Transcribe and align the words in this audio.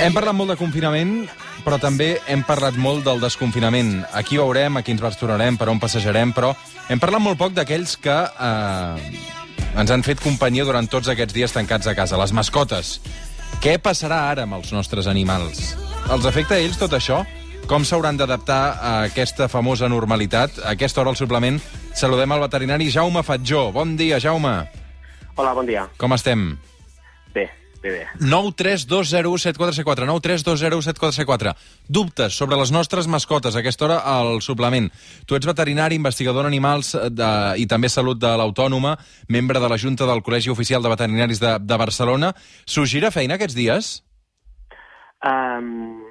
Hem 0.00 0.14
parlat 0.16 0.34
molt 0.34 0.50
de 0.50 0.56
confinament, 0.58 1.10
però 1.62 1.76
també 1.78 2.14
hem 2.26 2.40
parlat 2.48 2.74
molt 2.80 3.04
del 3.06 3.20
desconfinament. 3.22 4.00
Aquí 4.16 4.38
veurem, 4.40 4.78
a 4.80 4.82
quins 4.82 5.02
bars 5.02 5.18
tornarem, 5.20 5.58
per 5.60 5.68
on 5.70 5.78
passejarem, 5.78 6.32
però 6.34 6.54
hem 6.88 6.98
parlat 7.02 7.22
molt 7.22 7.38
poc 7.38 7.52
d'aquells 7.54 7.98
que 8.00 8.16
eh, 8.16 9.10
ens 9.78 9.92
han 9.92 10.02
fet 10.02 10.22
companyia 10.24 10.64
durant 10.64 10.88
tots 10.90 11.12
aquests 11.12 11.36
dies 11.36 11.54
tancats 11.54 11.86
a 11.86 11.94
casa, 11.94 12.18
les 12.18 12.32
mascotes. 12.32 12.96
Què 13.60 13.76
passarà 13.78 14.24
ara 14.32 14.48
amb 14.48 14.56
els 14.58 14.72
nostres 14.72 15.06
animals? 15.10 15.74
Els 16.10 16.26
afecta 16.26 16.56
a 16.56 16.64
ells 16.64 16.80
tot 16.80 16.96
això? 16.96 17.20
Com 17.70 17.84
s'hauran 17.86 18.16
d'adaptar 18.18 18.62
a 18.82 18.92
aquesta 19.06 19.46
famosa 19.46 19.86
normalitat? 19.86 20.56
A 20.58 20.72
aquesta 20.74 21.04
hora 21.04 21.12
al 21.14 21.18
suplement 21.18 21.60
saludem 21.94 22.32
al 22.34 22.42
veterinari 22.42 22.88
Jaume 22.90 23.22
Fatjó. 23.22 23.68
Bon 23.70 23.92
dia, 23.94 24.18
Jaume. 24.18 24.66
Hola, 25.36 25.52
bon 25.54 25.70
dia. 25.70 25.84
Com 25.94 26.10
estem? 26.16 26.58
Bé, 27.30 27.44
bé, 27.78 27.92
bé. 27.94 28.00
932017474, 28.26 30.10
932017474. 30.10 31.54
Dubtes 31.86 32.34
sobre 32.34 32.58
les 32.58 32.74
nostres 32.74 33.06
mascotes, 33.06 33.54
a 33.54 33.62
aquesta 33.62 33.86
hora 33.86 34.02
al 34.02 34.42
suplement. 34.42 34.90
Tu 35.22 35.38
ets 35.38 35.46
veterinari, 35.46 35.94
investigador 36.02 36.42
en 36.42 36.50
animals 36.50 36.96
de, 37.06 37.32
i 37.54 37.70
també 37.70 37.86
salut 37.86 38.18
de 38.18 38.34
l'Autònoma, 38.34 38.98
membre 39.30 39.62
de 39.62 39.70
la 39.70 39.78
Junta 39.78 40.10
del 40.10 40.26
Col·legi 40.26 40.50
Oficial 40.50 40.82
de 40.82 40.90
Veterinaris 40.90 41.38
de, 41.38 41.54
de 41.62 41.82
Barcelona. 41.86 42.34
S'us 42.66 42.90
gira 42.90 43.14
feina 43.14 43.38
aquests 43.38 43.54
dies? 43.54 44.00
Um, 45.22 46.09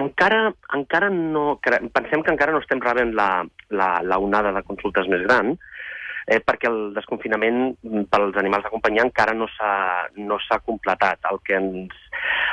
encara, 0.00 0.50
encara 0.76 1.10
no... 1.10 1.58
Pensem 1.62 2.22
que 2.22 2.32
encara 2.34 2.52
no 2.54 2.62
estem 2.62 2.82
rebent 2.82 3.14
la, 3.16 3.30
la, 3.70 3.90
la 4.02 4.18
onada 4.22 4.52
de 4.52 4.64
consultes 4.66 5.08
més 5.12 5.24
gran, 5.26 5.54
eh, 6.26 6.40
perquè 6.42 6.68
el 6.70 6.92
desconfinament 6.96 7.76
pels 8.10 8.38
animals 8.40 8.66
de 8.66 8.72
companyia 8.74 9.06
encara 9.06 9.34
no 9.36 9.48
s'ha 9.52 9.72
no 10.18 10.38
completat. 10.66 11.22
El, 11.30 11.40
que 11.46 11.56
ens, 11.58 11.94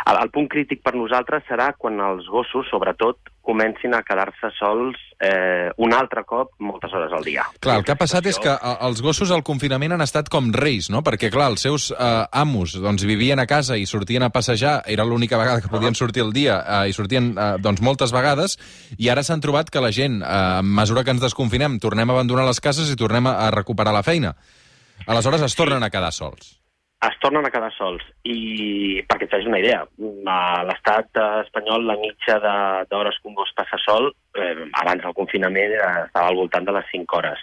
el, 0.10 0.20
el 0.22 0.34
punt 0.34 0.50
crític 0.52 0.84
per 0.86 0.96
nosaltres 0.96 1.46
serà 1.50 1.74
quan 1.78 2.00
els 2.00 2.30
gossos, 2.30 2.70
sobretot, 2.72 3.34
comencin 3.44 3.94
a 3.94 4.02
quedar-se 4.08 4.50
sols 4.56 4.98
eh, 5.20 5.70
un 5.84 5.94
altre 5.94 6.24
cop 6.26 6.54
moltes 6.64 6.94
hores 6.96 7.12
al 7.14 7.26
dia. 7.28 7.44
Clar, 7.60 7.76
el 7.82 7.86
que 7.86 7.94
ha 7.94 8.00
passat 8.00 8.26
és 8.32 8.40
que 8.42 8.54
els 8.88 9.04
gossos 9.04 9.34
al 9.36 9.44
confinament 9.46 9.94
han 9.96 10.06
estat 10.06 10.32
com 10.32 10.48
reis, 10.56 10.90
no? 10.94 11.04
Perquè, 11.04 11.30
clar, 11.34 11.50
els 11.52 11.66
seus 11.68 11.90
eh, 11.92 12.24
amos 12.32 12.78
doncs, 12.80 13.04
vivien 13.10 13.44
a 13.44 13.48
casa 13.50 13.78
i 13.78 13.86
sortien 13.90 14.24
a 14.24 14.32
passejar, 14.34 14.78
era 14.88 15.06
l'única 15.08 15.38
vegada 15.40 15.62
que 15.62 15.72
podien 15.72 15.96
sortir 16.00 16.24
al 16.24 16.34
dia, 16.34 16.62
eh, 16.64 16.90
i 16.90 16.96
sortien 16.96 17.34
eh, 17.36 17.52
doncs, 17.60 17.84
moltes 17.84 18.16
vegades, 18.16 18.58
i 18.98 19.12
ara 19.12 19.28
s'han 19.28 19.44
trobat 19.44 19.70
que 19.70 19.84
la 19.84 19.92
gent, 19.92 20.22
eh, 20.24 20.34
a 20.64 20.64
mesura 20.64 21.04
que 21.04 21.12
ens 21.12 21.24
desconfinem, 21.24 21.80
tornem 21.84 22.10
a 22.10 22.20
abandonar 22.20 22.48
les 22.48 22.64
cases 22.64 22.90
i 22.90 23.00
tornem 23.00 23.28
a, 23.28 23.38
a 23.48 23.52
recuperar 23.52 23.94
la 23.96 24.08
feina. 24.08 24.38
Aleshores 25.04 25.44
es 25.44 25.56
tornen 25.60 25.84
a 25.84 25.92
quedar 25.92 26.16
sols. 26.16 26.63
Es 27.08 27.20
tornen 27.20 27.46
a 27.46 27.52
quedar 27.52 27.72
sols. 27.76 28.04
I 28.24 29.04
perquè 29.08 29.28
et 29.28 29.34
facis 29.34 29.50
una 29.50 29.60
idea, 29.62 29.84
a 29.84 30.38
l'estat 30.68 31.22
espanyol 31.44 31.88
la 31.90 31.98
mitja 32.00 32.40
d'hores 32.92 33.20
que 33.20 33.32
un 33.32 33.38
gos 33.40 33.54
passa 33.58 33.80
sol, 33.84 34.12
eh, 34.38 34.68
abans 34.82 35.04
del 35.04 35.16
confinament, 35.18 35.76
eh, 35.78 35.94
estava 36.08 36.30
al 36.32 36.40
voltant 36.40 36.66
de 36.66 36.76
les 36.78 36.90
5 36.92 37.20
hores. 37.20 37.40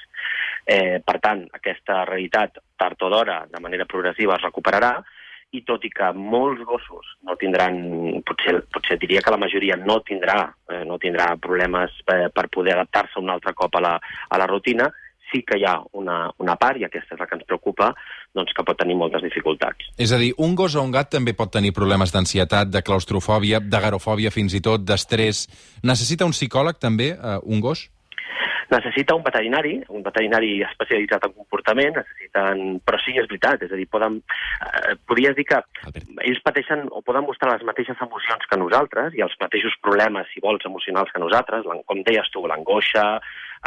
Eh, 0.64 1.00
per 1.04 1.18
tant, 1.20 1.46
aquesta 1.56 2.04
realitat, 2.04 2.60
tard 2.76 3.02
o 3.02 3.08
d'hora, 3.10 3.44
de 3.50 3.60
manera 3.60 3.88
progressiva, 3.88 4.36
es 4.36 4.46
recuperarà, 4.46 4.94
i 5.50 5.64
tot 5.66 5.82
i 5.84 5.90
que 5.90 6.12
molts 6.14 6.62
gossos 6.62 7.06
no 7.26 7.34
tindran, 7.38 7.80
potser, 8.26 8.60
potser 8.70 8.96
diria 9.02 9.22
que 9.24 9.32
la 9.34 9.40
majoria 9.40 9.76
no 9.76 9.98
tindrà, 10.06 10.44
eh, 10.70 10.84
no 10.86 10.98
tindrà 11.02 11.32
problemes 11.42 11.96
eh, 12.06 12.28
per 12.30 12.46
poder 12.54 12.76
adaptar-se 12.76 13.18
un 13.18 13.32
altre 13.34 13.54
cop 13.58 13.74
a 13.74 13.82
la, 13.82 13.96
a 14.28 14.38
la 14.38 14.46
rutina, 14.46 14.86
sí 15.30 15.42
que 15.46 15.58
hi 15.58 15.66
ha 15.66 15.76
una, 15.96 16.22
una 16.42 16.56
part, 16.60 16.80
i 16.80 16.86
aquesta 16.86 17.16
és 17.16 17.22
la 17.22 17.28
que 17.30 17.38
ens 17.38 17.46
preocupa, 17.48 17.92
doncs 18.36 18.54
que 18.56 18.64
pot 18.66 18.78
tenir 18.78 18.96
moltes 18.98 19.24
dificultats. 19.26 19.92
És 19.98 20.12
a 20.12 20.18
dir, 20.20 20.32
un 20.38 20.56
gos 20.58 20.76
o 20.76 20.84
un 20.84 20.92
gat 20.94 21.10
també 21.14 21.34
pot 21.38 21.52
tenir 21.52 21.72
problemes 21.76 22.12
d'ansietat, 22.14 22.70
de 22.70 22.84
claustrofòbia, 22.86 23.62
d'agarofòbia 23.62 24.34
fins 24.34 24.54
i 24.54 24.62
tot, 24.64 24.84
d'estrès. 24.86 25.46
Necessita 25.86 26.28
un 26.28 26.36
psicòleg 26.36 26.78
també, 26.82 27.14
eh, 27.14 27.38
un 27.44 27.64
gos? 27.64 27.88
Necessita 28.70 29.16
un 29.18 29.24
veterinari, 29.26 29.72
un 29.90 30.02
veterinari 30.06 30.60
especialitzat 30.62 31.24
en 31.26 31.32
comportament, 31.34 31.96
necessiten... 31.96 32.78
Però 32.86 33.00
sí, 33.02 33.16
és 33.18 33.26
veritat, 33.26 33.64
és 33.66 33.72
a 33.74 33.78
dir, 33.78 33.88
poden... 33.90 34.20
Eh, 34.62 34.94
podries 35.10 35.34
dir 35.34 35.44
que 35.48 35.58
ells 36.22 36.38
pateixen 36.46 36.86
o 36.94 37.02
poden 37.02 37.26
mostrar 37.26 37.56
les 37.56 37.66
mateixes 37.66 37.98
emocions 38.06 38.46
que 38.46 38.60
nosaltres 38.60 39.16
i 39.18 39.24
els 39.26 39.34
mateixos 39.42 39.74
problemes, 39.82 40.30
si 40.30 40.42
vols, 40.44 40.62
emocionals 40.70 41.10
que 41.10 41.22
nosaltres, 41.22 41.66
com 41.66 42.04
deies 42.06 42.30
tu, 42.30 42.44
l'angoixa, 42.46 43.06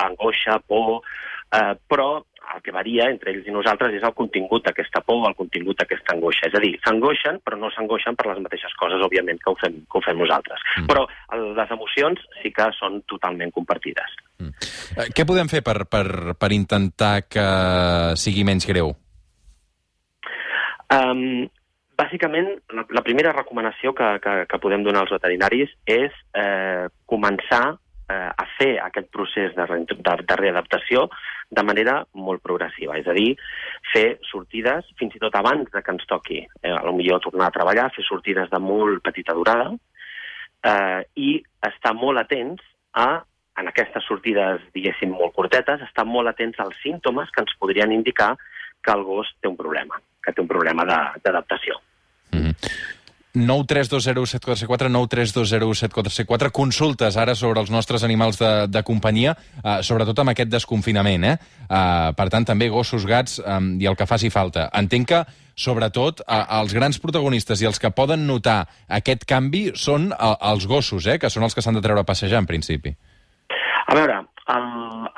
angoixa, 0.07 0.61
por, 0.71 1.03
eh, 1.53 1.73
però 1.87 2.23
el 2.53 2.61
que 2.61 2.73
varia 2.75 3.07
entre 3.09 3.31
ells 3.31 3.47
i 3.47 3.53
nosaltres 3.53 3.95
és 3.95 4.03
el 4.05 4.13
contingut 4.17 4.65
d'aquesta 4.67 5.01
por, 5.05 5.23
el 5.29 5.35
contingut 5.37 5.79
d'aquesta 5.79 6.13
angoixa. 6.15 6.49
És 6.49 6.57
a 6.57 6.61
dir, 6.61 6.73
s'angoixen, 6.83 7.39
però 7.45 7.57
no 7.59 7.71
s'angoixen 7.73 8.17
per 8.19 8.27
les 8.29 8.41
mateixes 8.43 8.75
coses, 8.79 9.01
òbviament, 9.05 9.39
que 9.41 9.51
ho 9.51 9.55
fem, 9.61 9.79
que 9.87 9.99
ho 9.99 10.03
fem 10.05 10.19
nosaltres. 10.19 10.61
Mm. 10.81 10.89
Però 10.91 11.05
les 11.59 11.73
emocions 11.77 12.21
sí 12.41 12.51
que 12.53 12.67
són 12.77 12.99
totalment 13.09 13.53
compartides. 13.55 14.19
Eh, 14.43 15.09
què 15.15 15.25
podem 15.29 15.49
fer 15.51 15.63
per, 15.65 15.79
per, 15.89 16.35
per 16.39 16.51
intentar 16.53 17.15
que 17.25 17.47
sigui 18.19 18.45
menys 18.47 18.67
greu? 18.69 18.93
Um, 20.93 21.47
bàsicament, 21.97 22.51
la, 22.75 22.85
la 22.91 23.05
primera 23.05 23.33
recomanació 23.33 23.95
que, 23.97 24.17
que, 24.21 24.35
que 24.49 24.61
podem 24.61 24.83
donar 24.85 25.05
als 25.05 25.15
veterinaris 25.15 25.71
és 25.89 26.13
eh, 26.37 26.89
començar 27.09 27.79
eh, 28.09 28.29
a 28.29 28.45
fer 28.57 28.77
aquest 28.83 29.09
procés 29.13 29.53
de, 29.55 29.65
re, 29.69 29.79
de, 29.89 30.15
de 30.27 30.37
readaptació 30.39 31.07
de 31.53 31.63
manera 31.63 31.99
molt 32.13 32.43
progressiva. 32.43 32.97
És 32.99 33.07
a 33.07 33.15
dir, 33.15 33.33
fer 33.93 34.19
sortides, 34.29 34.89
fins 34.99 35.15
i 35.15 35.21
tot 35.21 35.35
abans 35.39 35.69
de 35.71 35.81
que 35.81 35.93
ens 35.93 36.07
toqui, 36.09 36.41
eh, 36.43 36.77
millor 36.91 37.21
tornar 37.23 37.49
a 37.49 37.55
treballar, 37.55 37.91
fer 37.95 38.05
sortides 38.07 38.49
de 38.51 38.61
molt 38.63 39.03
petita 39.05 39.35
durada 39.37 39.69
eh, 39.73 41.01
i 41.15 41.35
estar 41.69 41.93
molt 41.97 42.23
atents 42.23 42.63
a, 42.93 43.21
en 43.59 43.69
aquestes 43.69 44.05
sortides, 44.09 44.63
diguéssim, 44.73 45.13
molt 45.13 45.35
curtetes, 45.37 45.83
estar 45.85 46.05
molt 46.09 46.31
atents 46.31 46.59
als 46.63 46.79
símptomes 46.81 47.29
que 47.31 47.45
ens 47.45 47.55
podrien 47.59 47.93
indicar 47.93 48.33
que 48.83 48.91
el 48.91 49.05
gos 49.07 49.29
té 49.39 49.47
un 49.47 49.57
problema, 49.59 50.01
que 50.23 50.33
té 50.33 50.41
un 50.41 50.49
problema 50.49 50.83
d'adaptació. 50.85 51.79
Mm 52.33 52.49
-hmm. 52.49 53.02
932017474, 53.33 54.89
932017474, 54.93 56.51
consultes 56.53 57.17
ara 57.17 57.33
sobre 57.33 57.63
els 57.63 57.71
nostres 57.73 58.03
animals 58.05 58.37
de, 58.37 58.67
de 58.69 58.83
companyia, 58.85 59.33
eh, 59.57 59.79
sobretot 59.81 60.19
amb 60.21 60.33
aquest 60.33 60.51
desconfinament, 60.53 61.25
eh? 61.25 61.37
eh? 61.65 62.11
Per 62.13 62.27
tant, 62.29 62.45
també 62.45 62.69
gossos, 62.69 63.07
gats 63.09 63.39
eh, 63.41 63.57
i 63.81 63.89
el 63.89 63.97
que 63.97 64.05
faci 64.05 64.29
falta. 64.29 64.67
Entenc 64.77 65.09
que, 65.09 65.23
sobretot, 65.57 66.21
eh, 66.27 66.43
els 66.59 66.77
grans 66.77 67.01
protagonistes 67.01 67.63
i 67.63 67.69
els 67.71 67.81
que 67.81 67.89
poden 67.89 68.27
notar 68.29 68.67
aquest 69.01 69.25
canvi 69.25 69.71
són 69.73 70.11
eh, 70.13 70.35
els 70.53 70.69
gossos, 70.69 71.09
eh? 71.09 71.17
Que 71.17 71.33
són 71.33 71.49
els 71.49 71.57
que 71.57 71.65
s'han 71.65 71.81
de 71.81 71.81
treure 71.81 72.05
a 72.05 72.09
passejar, 72.09 72.43
en 72.43 72.49
principi. 72.53 72.93
A 73.89 73.97
veure, 73.97 74.21
el, 74.53 74.69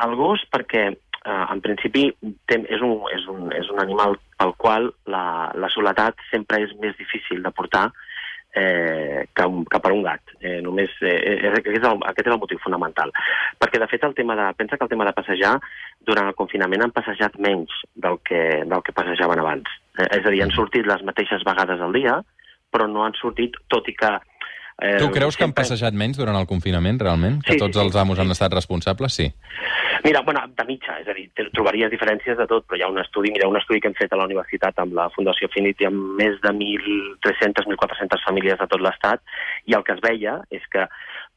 el 0.07 0.15
gos, 0.15 0.47
perquè 0.55 0.87
eh, 1.25 1.45
en 1.51 1.61
principi 1.67 2.07
tem, 2.47 2.63
és, 2.71 2.79
un, 2.79 2.97
és, 3.11 3.27
un, 3.31 3.51
és 3.59 3.69
un 3.75 3.83
animal 3.83 4.15
pel 4.39 4.55
qual 4.61 4.91
la, 5.11 5.51
la 5.51 5.69
soledat 5.73 6.19
sempre 6.31 6.63
és 6.63 6.73
més 6.81 6.95
difícil 6.99 7.43
de 7.43 7.51
portar 7.55 7.89
eh, 8.55 9.27
que, 9.35 9.45
que 9.69 9.79
per 9.83 9.91
un 9.93 10.03
gat. 10.05 10.35
Eh, 10.39 10.61
només, 10.63 10.91
eh, 11.03 11.15
és, 11.35 11.49
aquest, 11.51 11.75
és 11.77 11.87
el, 11.87 11.99
aquest 12.09 12.29
és 12.29 12.33
el 12.33 12.39
motiu 12.41 12.61
fonamental. 12.63 13.11
Perquè, 13.61 13.81
de 13.81 13.89
fet, 13.91 14.05
el 14.07 14.15
tema 14.17 14.37
de, 14.39 14.47
pensa 14.57 14.79
que 14.79 14.87
el 14.87 14.91
tema 14.93 15.07
de 15.07 15.13
passejar, 15.17 15.57
durant 16.07 16.31
el 16.31 16.37
confinament 16.39 16.85
han 16.85 16.95
passejat 16.95 17.35
menys 17.43 17.73
del 17.95 18.21
que, 18.23 18.41
del 18.63 18.85
que 18.85 18.95
passejaven 18.95 19.43
abans. 19.43 19.67
Eh, 19.99 20.07
és 20.19 20.23
a 20.23 20.33
dir, 20.33 20.45
han 20.45 20.55
sortit 20.55 20.87
les 20.87 21.03
mateixes 21.03 21.43
vegades 21.47 21.83
al 21.83 21.93
dia, 21.95 22.21
però 22.71 22.87
no 22.91 23.05
han 23.05 23.17
sortit, 23.19 23.59
tot 23.71 23.87
i 23.91 23.95
que... 23.97 24.15
Eh, 24.83 24.97
Tu 24.99 25.07
creus 25.11 25.37
que 25.39 25.45
han 25.47 25.55
passejat 25.55 25.95
menys 25.95 26.17
durant 26.19 26.35
el 26.35 26.47
confinament, 26.47 26.99
realment? 26.99 27.41
Que 27.43 27.55
Sí, 27.55 27.61
tots 27.61 27.77
sí, 27.77 27.83
els 27.83 27.95
amos 27.95 28.17
sí. 28.17 28.23
han 28.23 28.31
estat 28.35 28.55
responsables? 28.55 29.15
Sí. 29.15 29.29
Mira, 30.03 30.21
bueno, 30.21 30.41
de 30.47 30.65
mitja, 30.65 30.97
és 31.01 31.07
a 31.07 31.13
dir, 31.15 31.25
trobaries 31.53 31.91
diferències 31.93 32.37
de 32.37 32.47
tot, 32.49 32.65
però 32.67 32.79
hi 32.79 32.83
ha 32.85 32.91
un 32.91 32.99
estudi, 33.01 33.31
mira, 33.33 33.47
un 33.49 33.57
estudi 33.59 33.81
que 33.81 33.89
hem 33.91 33.97
fet 33.97 34.13
a 34.13 34.19
la 34.19 34.27
universitat 34.29 34.79
amb 34.81 34.95
la 34.97 35.07
Fundació 35.15 35.49
Affinity 35.49 35.87
amb 35.87 36.17
més 36.19 36.39
de 36.43 36.51
1.300, 36.51 37.67
1.400 37.69 38.25
famílies 38.25 38.59
de 38.59 38.67
tot 38.71 38.83
l'estat, 38.83 39.23
i 39.65 39.77
el 39.77 39.85
que 39.85 39.95
es 39.95 40.03
veia 40.03 40.39
és 40.53 40.65
que, 40.73 40.87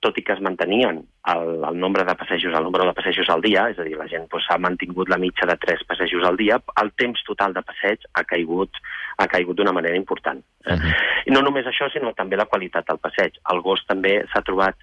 tot 0.05 0.19
i 0.19 0.23
que 0.23 0.35
es 0.37 0.43
mantenien 0.45 1.01
el, 1.33 1.49
el 1.71 1.79
nombre 1.79 2.05
de 2.07 2.15
passejos, 2.19 2.55
el 2.55 2.67
nombre 2.67 2.87
de 2.87 2.95
passejos 2.97 3.31
al 3.33 3.43
dia, 3.45 3.69
és 3.73 3.79
a 3.79 3.87
dir, 3.87 3.97
la 3.99 4.09
gent 4.11 4.29
doncs, 4.31 4.51
ha 4.51 4.59
mantingut 4.63 5.11
la 5.11 5.21
mitja 5.21 5.49
de 5.51 5.59
3 5.67 5.85
passejos 5.89 6.27
al 6.27 6.39
dia, 6.41 6.61
el 6.83 6.93
temps 6.99 7.23
total 7.27 7.57
de 7.57 7.65
passeig 7.67 8.07
ha 8.15 8.25
caigut 8.25 8.83
ha 9.19 9.27
caigut 9.27 9.59
d'una 9.59 9.75
manera 9.75 9.99
important. 9.99 10.43
Eh? 10.65 10.77
Mhm. 10.77 10.93
I 11.27 11.31
no 11.35 11.43
només 11.43 11.67
això, 11.67 11.91
sinó 11.91 12.13
també 12.15 12.37
la 12.37 12.47
qualitat 12.47 12.87
del 12.87 13.01
passeig. 13.03 13.35
El 13.53 13.61
gos 13.61 13.85
també 13.87 14.23
s'ha 14.33 14.43
trobat 14.47 14.77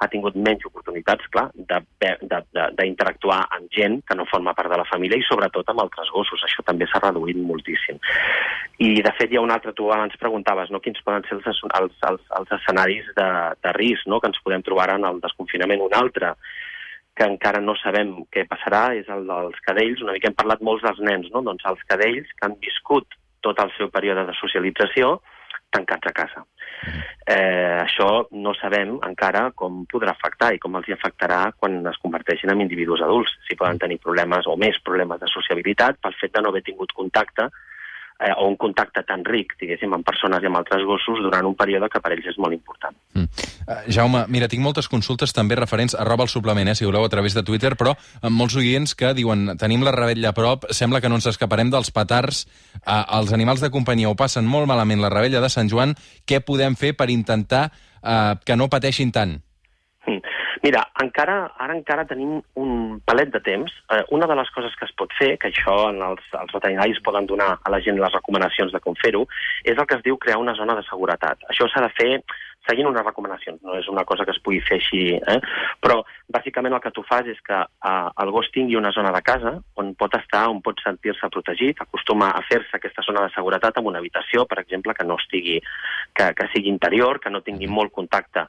ha 0.00 0.08
tingut 0.08 0.36
menys 0.36 0.64
oportunitats, 0.64 1.26
clar, 1.34 1.50
d'interactuar 1.60 3.40
amb 3.56 3.68
gent 3.74 3.98
que 4.08 4.16
no 4.16 4.28
forma 4.30 4.54
part 4.56 4.72
de 4.72 4.78
la 4.80 4.88
família 4.88 5.20
i 5.20 5.26
sobretot 5.26 5.68
amb 5.68 5.82
altres 5.84 6.08
gossos. 6.14 6.40
Això 6.46 6.64
també 6.64 6.88
s'ha 6.88 7.02
reduït 7.04 7.36
moltíssim. 7.36 8.00
I, 8.80 8.94
de 9.04 9.12
fet, 9.18 9.28
hi 9.28 9.36
ha 9.36 9.44
un 9.44 9.52
altre, 9.52 9.74
tu 9.76 9.90
abans 9.92 10.16
preguntaves, 10.22 10.72
no?, 10.72 10.80
quins 10.80 11.02
poden 11.04 11.26
ser 11.28 11.36
els, 11.36 11.48
els, 11.52 11.98
els, 12.08 12.24
els 12.40 12.56
escenaris 12.56 13.12
de, 13.18 13.28
de 13.60 13.74
risc 13.76 14.08
no?, 14.08 14.22
que 14.22 14.32
ens 14.32 14.40
podem 14.44 14.64
trobar 14.64 14.94
en 14.96 15.04
el 15.10 15.20
desconfinament. 15.20 15.84
Un 15.84 15.96
altre 16.00 16.32
que 17.20 17.26
encara 17.28 17.60
no 17.60 17.74
sabem 17.76 18.14
què 18.32 18.46
passarà 18.48 18.94
és 18.96 19.08
el 19.12 19.26
dels 19.28 19.60
cadells. 19.66 20.00
Una 20.06 20.16
mica 20.16 20.30
hem 20.30 20.38
parlat 20.38 20.64
molts 20.64 20.86
dels 20.86 21.02
nens, 21.04 21.28
no? 21.34 21.44
Doncs 21.44 21.66
els 21.68 21.82
cadells 21.90 22.32
que 22.38 22.48
han 22.48 22.56
viscut 22.64 23.18
tot 23.44 23.60
el 23.60 23.72
seu 23.76 23.92
període 23.92 24.24
de 24.28 24.36
socialització 24.40 25.18
tancats 25.74 26.08
a 26.08 26.14
casa. 26.16 26.46
Eh, 27.30 27.78
això 27.82 28.08
no 28.32 28.54
sabem 28.58 28.96
encara 29.06 29.50
com 29.54 29.84
podrà 29.90 30.14
afectar 30.16 30.52
i 30.54 30.60
com 30.62 30.78
els 30.78 30.88
hi 30.88 30.96
afectarà 30.96 31.40
quan 31.56 31.80
es 31.86 31.98
converteixin 32.02 32.52
en 32.52 32.62
individus 32.64 33.02
adults. 33.06 33.36
Si 33.46 33.58
poden 33.58 33.78
tenir 33.78 34.00
problemes 34.02 34.48
o 34.50 34.56
més 34.60 34.80
problemes 34.84 35.20
de 35.20 35.28
sociabilitat 35.30 36.00
pel 36.02 36.16
fet 36.20 36.34
de 36.34 36.42
no 36.42 36.50
haver 36.50 36.64
tingut 36.66 36.94
contacte 36.96 37.50
eh, 38.20 38.32
o 38.36 38.46
un 38.48 38.56
contacte 38.60 39.02
tan 39.08 39.24
ric, 39.24 39.54
diguéssim, 39.60 39.92
amb 39.96 40.06
persones 40.06 40.42
i 40.44 40.48
amb 40.50 40.60
altres 40.60 40.84
gossos 40.86 41.22
durant 41.24 41.46
un 41.48 41.56
període 41.58 41.88
que 41.90 42.00
per 42.04 42.12
ells 42.14 42.28
és 42.32 42.38
molt 42.38 42.54
important. 42.56 42.96
Mm. 43.16 43.26
Uh, 43.66 43.80
Jaume, 43.92 44.24
mira, 44.28 44.48
tinc 44.50 44.62
moltes 44.64 44.88
consultes 44.92 45.34
també 45.36 45.58
referents, 45.58 45.96
arroba 45.98 46.26
el 46.26 46.32
suplement, 46.32 46.68
eh, 46.68 46.76
si 46.76 46.88
voleu, 46.88 47.04
a 47.06 47.12
través 47.12 47.36
de 47.36 47.44
Twitter, 47.46 47.74
però 47.80 47.96
amb 48.20 48.36
molts 48.36 48.56
oients 48.60 48.94
que 48.94 49.14
diuen 49.16 49.56
tenim 49.60 49.84
la 49.86 49.94
rebella 49.96 50.30
a 50.30 50.36
prop, 50.36 50.68
sembla 50.70 51.00
que 51.00 51.08
no 51.08 51.20
ens 51.20 51.30
escaparem 51.32 51.72
dels 51.72 51.92
petards, 51.94 52.46
uh, 52.84 53.04
els 53.20 53.32
animals 53.36 53.64
de 53.64 53.72
companyia 53.72 54.10
ho 54.10 54.18
passen 54.18 54.48
molt 54.48 54.68
malament 54.70 55.00
la 55.00 55.12
rebella 55.12 55.40
de 55.40 55.52
Sant 55.52 55.70
Joan, 55.72 55.96
què 56.26 56.44
podem 56.44 56.76
fer 56.76 56.94
per 56.96 57.10
intentar 57.10 57.70
uh, 57.70 58.36
que 58.44 58.56
no 58.56 58.68
pateixin 58.72 59.12
tant? 59.14 59.40
Mira, 60.62 60.82
encara, 61.00 61.36
ara 61.56 61.72
encara 61.72 62.04
tenim 62.04 62.34
un 62.60 62.98
palet 63.08 63.30
de 63.32 63.40
temps. 63.40 63.72
Eh, 63.94 64.02
una 64.12 64.26
de 64.28 64.36
les 64.36 64.50
coses 64.52 64.74
que 64.76 64.84
es 64.84 64.92
pot 64.92 65.12
fer, 65.16 65.30
que 65.40 65.48
això 65.48 65.76
en 65.88 66.02
els, 66.04 66.26
els 66.36 66.52
veterinaris 66.52 67.00
poden 67.06 67.28
donar 67.30 67.54
a 67.56 67.72
la 67.72 67.80
gent 67.80 67.96
les 67.96 68.12
recomanacions 68.12 68.74
de 68.74 68.80
com 68.84 68.96
fer-ho, 69.00 69.24
és 69.64 69.78
el 69.78 69.88
que 69.88 69.96
es 69.96 70.04
diu 70.04 70.20
crear 70.20 70.36
una 70.42 70.54
zona 70.58 70.76
de 70.76 70.84
seguretat. 70.90 71.48
Això 71.48 71.68
s'ha 71.70 71.80
de 71.86 71.92
fer 71.96 72.10
seguint 72.68 72.90
unes 72.90 73.06
recomanacions, 73.06 73.62
no 73.64 73.74
és 73.78 73.88
una 73.88 74.04
cosa 74.04 74.26
que 74.28 74.34
es 74.34 74.40
pugui 74.44 74.60
fer 74.66 74.76
així, 74.76 75.00
eh? 75.16 75.38
però 75.80 76.02
bàsicament 76.32 76.76
el 76.76 76.82
que 76.84 76.92
tu 76.92 77.04
fas 77.08 77.28
és 77.32 77.40
que 77.46 77.56
eh, 77.56 78.10
el 78.24 78.32
gos 78.34 78.50
tingui 78.52 78.76
una 78.76 78.92
zona 78.92 79.14
de 79.16 79.22
casa 79.24 79.54
on 79.80 79.94
pot 79.96 80.14
estar, 80.18 80.44
on 80.52 80.60
pot 80.64 80.82
sentir-se 80.84 81.32
protegit, 81.32 81.80
acostuma 81.80 82.30
a 82.36 82.44
fer-se 82.50 82.76
aquesta 82.76 83.04
zona 83.06 83.24
de 83.24 83.32
seguretat 83.34 83.80
en 83.80 83.88
una 83.88 84.02
habitació, 84.04 84.44
per 84.50 84.60
exemple, 84.60 84.94
que 84.94 85.08
no 85.08 85.16
estigui, 85.22 85.56
que, 86.12 86.28
que 86.36 86.50
sigui 86.52 86.68
interior, 86.68 87.22
que 87.24 87.32
no 87.32 87.40
tingui 87.46 87.70
molt 87.70 87.96
contacte 87.96 88.44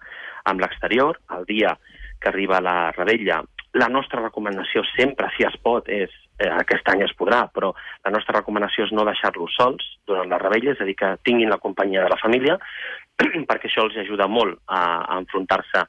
amb 0.51 0.59
l'exterior, 0.59 1.21
el 1.37 1.47
dia 1.47 1.77
que 2.21 2.29
arriba 2.29 2.61
la 2.61 2.91
rebella. 2.95 3.41
La 3.79 3.87
nostra 3.87 4.21
recomanació 4.21 4.83
sempre, 4.95 5.29
si 5.35 5.45
es 5.47 5.55
pot, 5.63 5.87
és 5.89 6.11
eh, 6.39 6.49
aquest 6.51 6.87
any 6.91 7.05
es 7.05 7.13
podrà, 7.17 7.45
però 7.53 7.71
la 8.05 8.11
nostra 8.13 8.37
recomanació 8.39 8.85
és 8.87 8.93
no 8.95 9.05
deixar-los 9.07 9.55
sols 9.57 9.85
durant 10.07 10.29
la 10.31 10.39
rebella, 10.41 10.75
és 10.75 10.83
a 10.83 10.87
dir, 10.87 10.97
que 10.99 11.13
tinguin 11.27 11.51
la 11.51 11.61
companyia 11.63 12.03
de 12.05 12.11
la 12.11 12.19
família, 12.21 12.57
perquè 13.49 13.69
això 13.69 13.87
els 13.87 13.97
ajuda 14.03 14.27
molt 14.31 14.59
a, 14.67 14.81
a 15.07 15.19
enfrontar-se 15.23 15.81
a, 15.81 15.87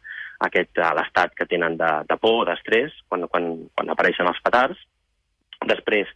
aquest, 0.48 0.78
a 0.78 0.92
l'estat 0.98 1.34
que 1.38 1.48
tenen 1.50 1.76
de, 1.80 1.90
de 2.08 2.18
por, 2.22 2.46
d'estrès, 2.48 2.94
quan, 3.08 3.26
quan, 3.32 3.52
quan 3.74 3.92
apareixen 3.92 4.30
els 4.30 4.40
petards. 4.44 4.80
Després, 5.70 6.10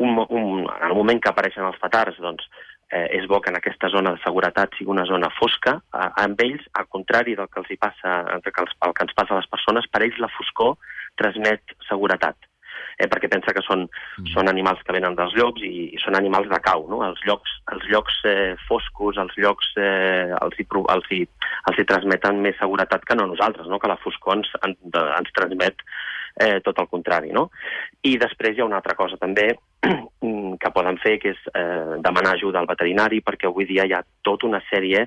un, 0.00 0.16
un, 0.28 0.64
en 0.64 0.86
el 0.88 0.96
moment 0.96 1.20
que 1.20 1.32
apareixen 1.32 1.66
els 1.68 1.80
petards, 1.82 2.20
doncs, 2.22 2.46
eh, 2.90 3.06
és 3.18 3.26
bo 3.30 3.40
que 3.40 3.52
en 3.52 3.58
aquesta 3.58 3.90
zona 3.92 4.14
de 4.16 4.22
seguretat 4.24 4.76
sigui 4.76 4.92
una 4.94 5.06
zona 5.08 5.30
fosca. 5.38 5.78
Eh, 5.94 6.10
amb 6.24 6.44
ells, 6.44 6.66
al 6.80 6.88
contrari 6.92 7.36
del 7.38 7.50
que 7.52 7.62
els 7.62 7.72
hi 7.72 7.80
passa, 7.80 8.20
que, 8.44 8.54
els, 8.64 8.76
el 8.86 8.94
que 8.94 9.08
ens 9.08 9.16
passa 9.18 9.36
a 9.36 9.40
les 9.42 9.50
persones, 9.50 9.88
per 9.92 10.04
ells 10.06 10.20
la 10.22 10.32
foscor 10.36 10.76
transmet 11.18 11.76
seguretat 11.88 12.48
eh, 12.98 13.06
perquè 13.10 13.30
pensa 13.30 13.54
que 13.54 13.62
són, 13.64 13.86
mm. 13.86 14.32
són 14.34 14.50
animals 14.50 14.82
que 14.84 14.94
venen 14.94 15.16
dels 15.18 15.34
llocs 15.38 15.62
i, 15.64 15.88
i 15.94 16.02
són 16.02 16.18
animals 16.18 16.50
de 16.50 16.60
cau, 16.64 16.86
no? 16.90 17.00
Els 17.06 17.22
llocs, 17.28 17.54
els 17.74 17.86
llocs 17.92 18.18
eh, 18.28 18.54
foscos, 18.68 19.20
els 19.22 19.34
llocs 19.38 19.70
eh, 19.78 20.34
els, 20.40 20.58
hi, 20.58 20.66
els, 20.96 21.10
hi, 21.14 21.22
els 21.70 21.80
hi 21.80 21.88
transmeten 21.88 22.42
més 22.44 22.58
seguretat 22.60 23.06
que 23.06 23.18
no 23.18 23.28
nosaltres, 23.30 23.70
no? 23.70 23.80
Que 23.82 23.90
la 23.90 24.00
foscor 24.02 24.38
ens, 24.38 24.52
ens, 24.66 24.78
ens 24.98 25.34
transmet 25.38 25.86
eh, 26.40 26.60
tot 26.64 26.78
el 26.78 26.88
contrari, 26.88 27.32
no? 27.34 27.50
I 28.06 28.16
després 28.20 28.56
hi 28.56 28.60
ha 28.62 28.68
una 28.68 28.78
altra 28.80 28.94
cosa 28.98 29.16
també 29.20 29.46
que 30.62 30.74
poden 30.74 30.96
fer, 31.02 31.14
que 31.22 31.30
és 31.34 31.40
eh, 31.52 31.94
demanar 32.04 32.32
ajuda 32.36 32.58
al 32.62 32.70
veterinari, 32.70 33.18
perquè 33.24 33.46
avui 33.50 33.64
dia 33.68 33.84
hi 33.86 33.94
ha 33.96 34.06
tota 34.26 34.46
una 34.48 34.62
sèrie 34.70 35.00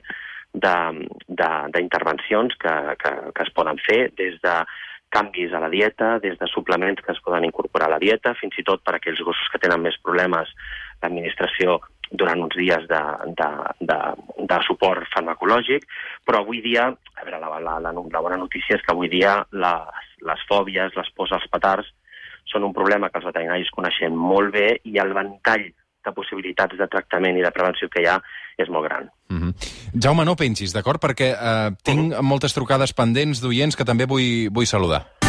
d'intervencions 0.51 2.51
que, 2.59 2.75
que, 2.99 3.11
que 3.31 3.43
es 3.45 3.53
poden 3.55 3.77
fer 3.79 4.01
des 4.19 4.35
de 4.43 4.55
canvis 5.11 5.53
a 5.53 5.59
la 5.59 5.69
dieta, 5.71 6.19
des 6.23 6.37
de 6.39 6.47
suplements 6.47 7.01
que 7.03 7.11
es 7.11 7.19
poden 7.23 7.45
incorporar 7.45 7.87
a 7.89 7.95
la 7.95 8.03
dieta, 8.03 8.35
fins 8.39 8.55
i 8.59 8.63
tot 8.67 8.83
per 8.83 8.95
a 8.95 8.97
aquells 8.99 9.23
gossos 9.27 9.49
que 9.51 9.59
tenen 9.63 9.83
més 9.83 9.97
problemes, 10.03 10.47
l'administració 11.03 11.79
durant 12.11 12.43
uns 12.43 12.55
dies 12.59 12.87
de, 12.91 13.01
de, 13.39 13.49
de, 13.87 13.99
de 14.51 14.59
suport 14.67 15.07
farmacològic, 15.13 15.87
però 16.27 16.41
avui 16.41 16.59
dia, 16.63 16.89
a 16.91 17.27
veure, 17.27 17.39
la, 17.39 17.59
la, 17.59 17.77
la, 17.83 17.93
la 17.95 18.23
bona 18.23 18.39
notícia 18.39 18.75
és 18.75 18.83
que 18.85 18.95
avui 18.95 19.11
dia 19.11 19.37
les, 19.51 20.00
les 20.27 20.47
fòbies, 20.49 20.95
les 20.97 21.11
pors 21.15 21.31
als 21.31 21.47
petards, 21.51 21.87
són 22.51 22.65
un 22.67 22.73
problema 22.73 23.09
que 23.09 23.19
els 23.21 23.29
veterinaris 23.29 23.71
coneixem 23.75 24.15
molt 24.17 24.53
bé 24.53 24.67
i 24.83 24.97
el 25.01 25.13
ventall 25.13 25.69
de 26.01 26.13
possibilitats 26.17 26.77
de 26.77 26.87
tractament 26.89 27.37
i 27.37 27.45
de 27.45 27.51
prevenció 27.53 27.89
que 27.89 28.01
hi 28.01 28.09
ha 28.09 28.17
és 28.57 28.69
molt 28.69 28.87
gran. 28.89 29.09
Mm 29.29 29.39
-hmm. 29.41 29.53
Jaume, 30.03 30.25
no 30.25 30.35
pensis, 30.35 30.73
d'acord? 30.73 30.99
Perquè 31.01 31.29
eh, 31.33 31.71
tinc 31.83 31.99
mm 31.99 32.11
-hmm. 32.11 32.21
moltes 32.21 32.53
trucades 32.53 32.93
pendents 32.93 33.41
d'oients 33.41 33.75
que 33.75 33.85
també 33.85 34.05
vull, 34.05 34.49
vull 34.51 34.65
saludar. 34.65 35.20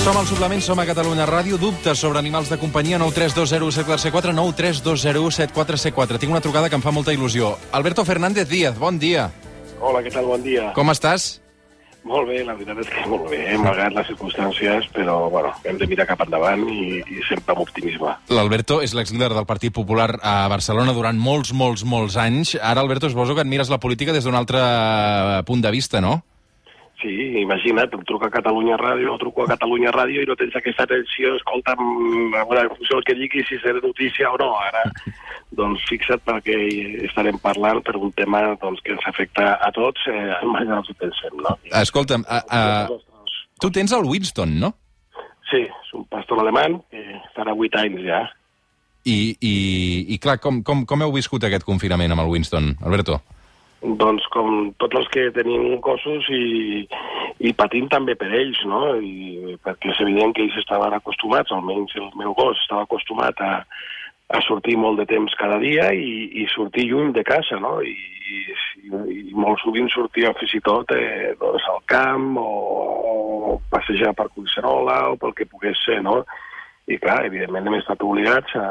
Som 0.00 0.16
al 0.16 0.24
suplement, 0.24 0.62
som 0.64 0.78
a 0.80 0.86
Catalunya 0.88 1.26
Ràdio. 1.28 1.58
Dubtes 1.60 2.00
sobre 2.00 2.18
animals 2.18 2.48
de 2.48 2.56
companyia, 2.56 2.96
9320174C4, 3.02 4.32
9320174C4. 4.32 6.16
Tinc 6.16 6.32
una 6.32 6.40
trucada 6.40 6.70
que 6.72 6.78
em 6.78 6.80
fa 6.80 6.90
molta 6.90 7.12
il·lusió. 7.12 7.52
Alberto 7.76 8.06
Fernández 8.08 8.48
Díaz, 8.48 8.78
bon 8.80 8.96
dia. 8.98 9.28
Hola, 9.76 10.00
què 10.00 10.08
tal? 10.08 10.24
Bon 10.24 10.40
dia. 10.40 10.70
Com 10.72 10.88
estàs? 10.88 11.42
Molt 12.08 12.30
bé, 12.32 12.40
la 12.48 12.54
veritat 12.56 12.80
és 12.80 12.88
que 12.88 13.04
molt 13.10 13.28
bé, 13.28 13.42
eh? 13.52 13.58
malgrat 13.60 13.92
les 13.92 14.08
circumstàncies, 14.08 14.88
però 14.96 15.28
bueno, 15.28 15.52
hem 15.68 15.76
de 15.76 15.84
mirar 15.90 16.08
cap 16.08 16.24
endavant 16.24 16.64
i, 16.72 17.02
i 17.04 17.20
sempre 17.28 17.52
amb 17.52 17.60
optimisme. 17.66 18.16
L'Alberto 18.32 18.80
és 18.80 18.96
l'exlíder 18.96 19.28
del 19.34 19.44
Partit 19.44 19.76
Popular 19.76 20.14
a 20.24 20.48
Barcelona 20.48 20.96
durant 20.96 21.20
molts, 21.20 21.52
molts, 21.52 21.84
molts 21.84 22.16
anys. 22.16 22.54
Ara, 22.56 22.80
Alberto, 22.80 23.12
suposo 23.12 23.36
que 23.36 23.44
et 23.44 23.52
mires 23.52 23.68
la 23.68 23.82
política 23.84 24.16
des 24.16 24.24
d'un 24.24 24.40
altre 24.40 24.64
punt 25.44 25.60
de 25.60 25.76
vista, 25.76 26.00
no? 26.00 26.22
Sí, 27.00 27.12
imagina't, 27.40 27.94
em 27.96 28.02
truca 28.04 28.28
a 28.28 28.32
Catalunya 28.34 28.76
Ràdio, 28.76 29.14
o 29.14 29.18
truco 29.20 29.46
a 29.46 29.48
Catalunya 29.54 29.92
Ràdio 29.94 30.20
i 30.20 30.28
no 30.28 30.36
tens 30.36 30.56
aquesta 30.58 30.84
atenció, 30.84 31.32
escolta'm, 31.38 31.80
veure, 32.34 32.66
en 32.66 32.74
funció 32.74 32.98
del 32.98 33.06
que 33.08 33.16
digui, 33.16 33.44
si 33.48 33.56
serà 33.62 33.80
notícia 33.80 34.28
o 34.28 34.36
no. 34.40 34.50
Ara, 34.60 34.82
doncs 35.60 35.86
fixa't 35.88 36.20
perquè 36.26 36.58
estarem 37.08 37.40
parlant 37.40 37.80
per 37.86 37.96
un 37.96 38.12
tema 38.18 38.42
doncs, 38.60 38.82
que 38.84 38.92
ens 38.96 39.08
afecta 39.08 39.54
a 39.56 39.72
tots, 39.76 40.04
eh, 40.12 40.36
imagina'ns 40.44 40.92
ho 40.92 40.98
pensem, 41.00 41.40
no? 41.40 41.56
Escolta'm, 41.80 42.26
a, 42.28 42.42
a, 42.44 43.40
tu 43.60 43.72
tens 43.72 43.96
el 43.96 44.04
Winston, 44.04 44.58
no? 44.60 44.74
Sí, 45.48 45.64
és 45.64 45.96
un 45.96 46.04
pastor 46.12 46.44
alemany, 46.44 46.78
que 46.92 47.02
farà 47.34 47.56
8 47.56 47.80
anys 47.86 48.04
ja. 48.04 48.22
I, 49.08 49.18
i, 49.40 49.54
i 50.12 50.20
clar, 50.20 50.36
com, 50.44 50.60
com, 50.62 50.84
com 50.84 51.02
heu 51.02 51.16
viscut 51.16 51.48
aquest 51.48 51.64
confinament 51.64 52.12
amb 52.12 52.26
el 52.26 52.34
Winston, 52.34 52.74
Alberto? 52.84 53.22
Doncs 53.80 54.26
com 54.34 54.74
tots 54.76 54.98
els 55.00 55.06
que 55.14 55.30
tenim 55.32 55.78
cossos 55.80 56.26
i, 56.36 56.84
i 57.48 57.52
patim 57.56 57.86
també 57.88 58.12
per 58.20 58.28
ells, 58.28 58.60
no? 58.68 58.82
I, 59.00 59.56
perquè 59.64 59.94
és 59.94 60.02
evident 60.04 60.34
que 60.36 60.44
ells 60.44 60.58
estaven 60.60 60.92
acostumats, 60.92 61.52
almenys 61.56 61.96
el 61.96 62.10
meu 62.20 62.34
gos 62.36 62.60
estava 62.60 62.84
acostumat 62.84 63.40
a, 63.40 63.54
a 64.36 64.40
sortir 64.44 64.76
molt 64.76 65.00
de 65.00 65.08
temps 65.08 65.32
cada 65.40 65.56
dia 65.64 65.88
i, 65.96 66.28
i 66.42 66.44
sortir 66.52 66.90
lluny 66.90 67.14
de 67.16 67.24
casa, 67.24 67.56
no? 67.62 67.78
I, 67.80 67.96
i, 68.30 68.44
i 69.16 69.32
molt 69.32 69.64
sovint 69.64 69.88
sortia 69.94 70.34
fins 70.36 70.58
i 70.58 70.62
tot 70.66 70.92
eh, 70.92 71.32
doncs 71.40 71.64
al 71.72 71.80
camp 71.88 72.36
o, 72.36 72.50
o 73.54 73.56
passejar 73.72 74.12
per 74.18 74.28
Collserola 74.34 75.00
o 75.14 75.18
pel 75.20 75.32
que 75.38 75.48
pogués 75.48 75.80
ser, 75.86 76.02
no? 76.04 76.20
I 76.90 77.00
clar, 77.00 77.22
evidentment 77.30 77.70
hem 77.70 77.80
estat 77.80 78.04
obligats 78.04 78.52
a, 78.60 78.68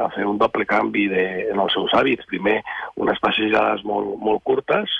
a 0.00 0.08
fer 0.14 0.26
un 0.26 0.38
doble 0.40 0.66
canvi 0.68 1.06
de, 1.12 1.26
en 1.52 1.60
els 1.62 1.76
seus 1.76 1.92
hàbits. 1.96 2.26
Primer, 2.30 2.60
unes 3.00 3.20
passejades 3.22 3.84
molt, 3.88 4.16
molt 4.24 4.44
curtes, 4.46 4.98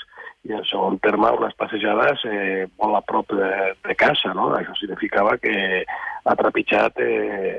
i 0.49 0.55
en 0.57 0.63
segon 0.65 0.97
terme 1.05 1.29
unes 1.37 1.53
passejades 1.59 2.23
eh, 2.25 2.65
molt 2.81 2.97
a 2.97 3.01
prop 3.05 3.29
de, 3.37 3.51
de 3.85 3.95
casa, 3.97 4.33
no? 4.37 4.49
Això 4.57 4.73
significava 4.79 5.35
que 5.41 5.83
ha 5.85 6.35
trepitjat 6.37 6.97
eh, 7.01 7.53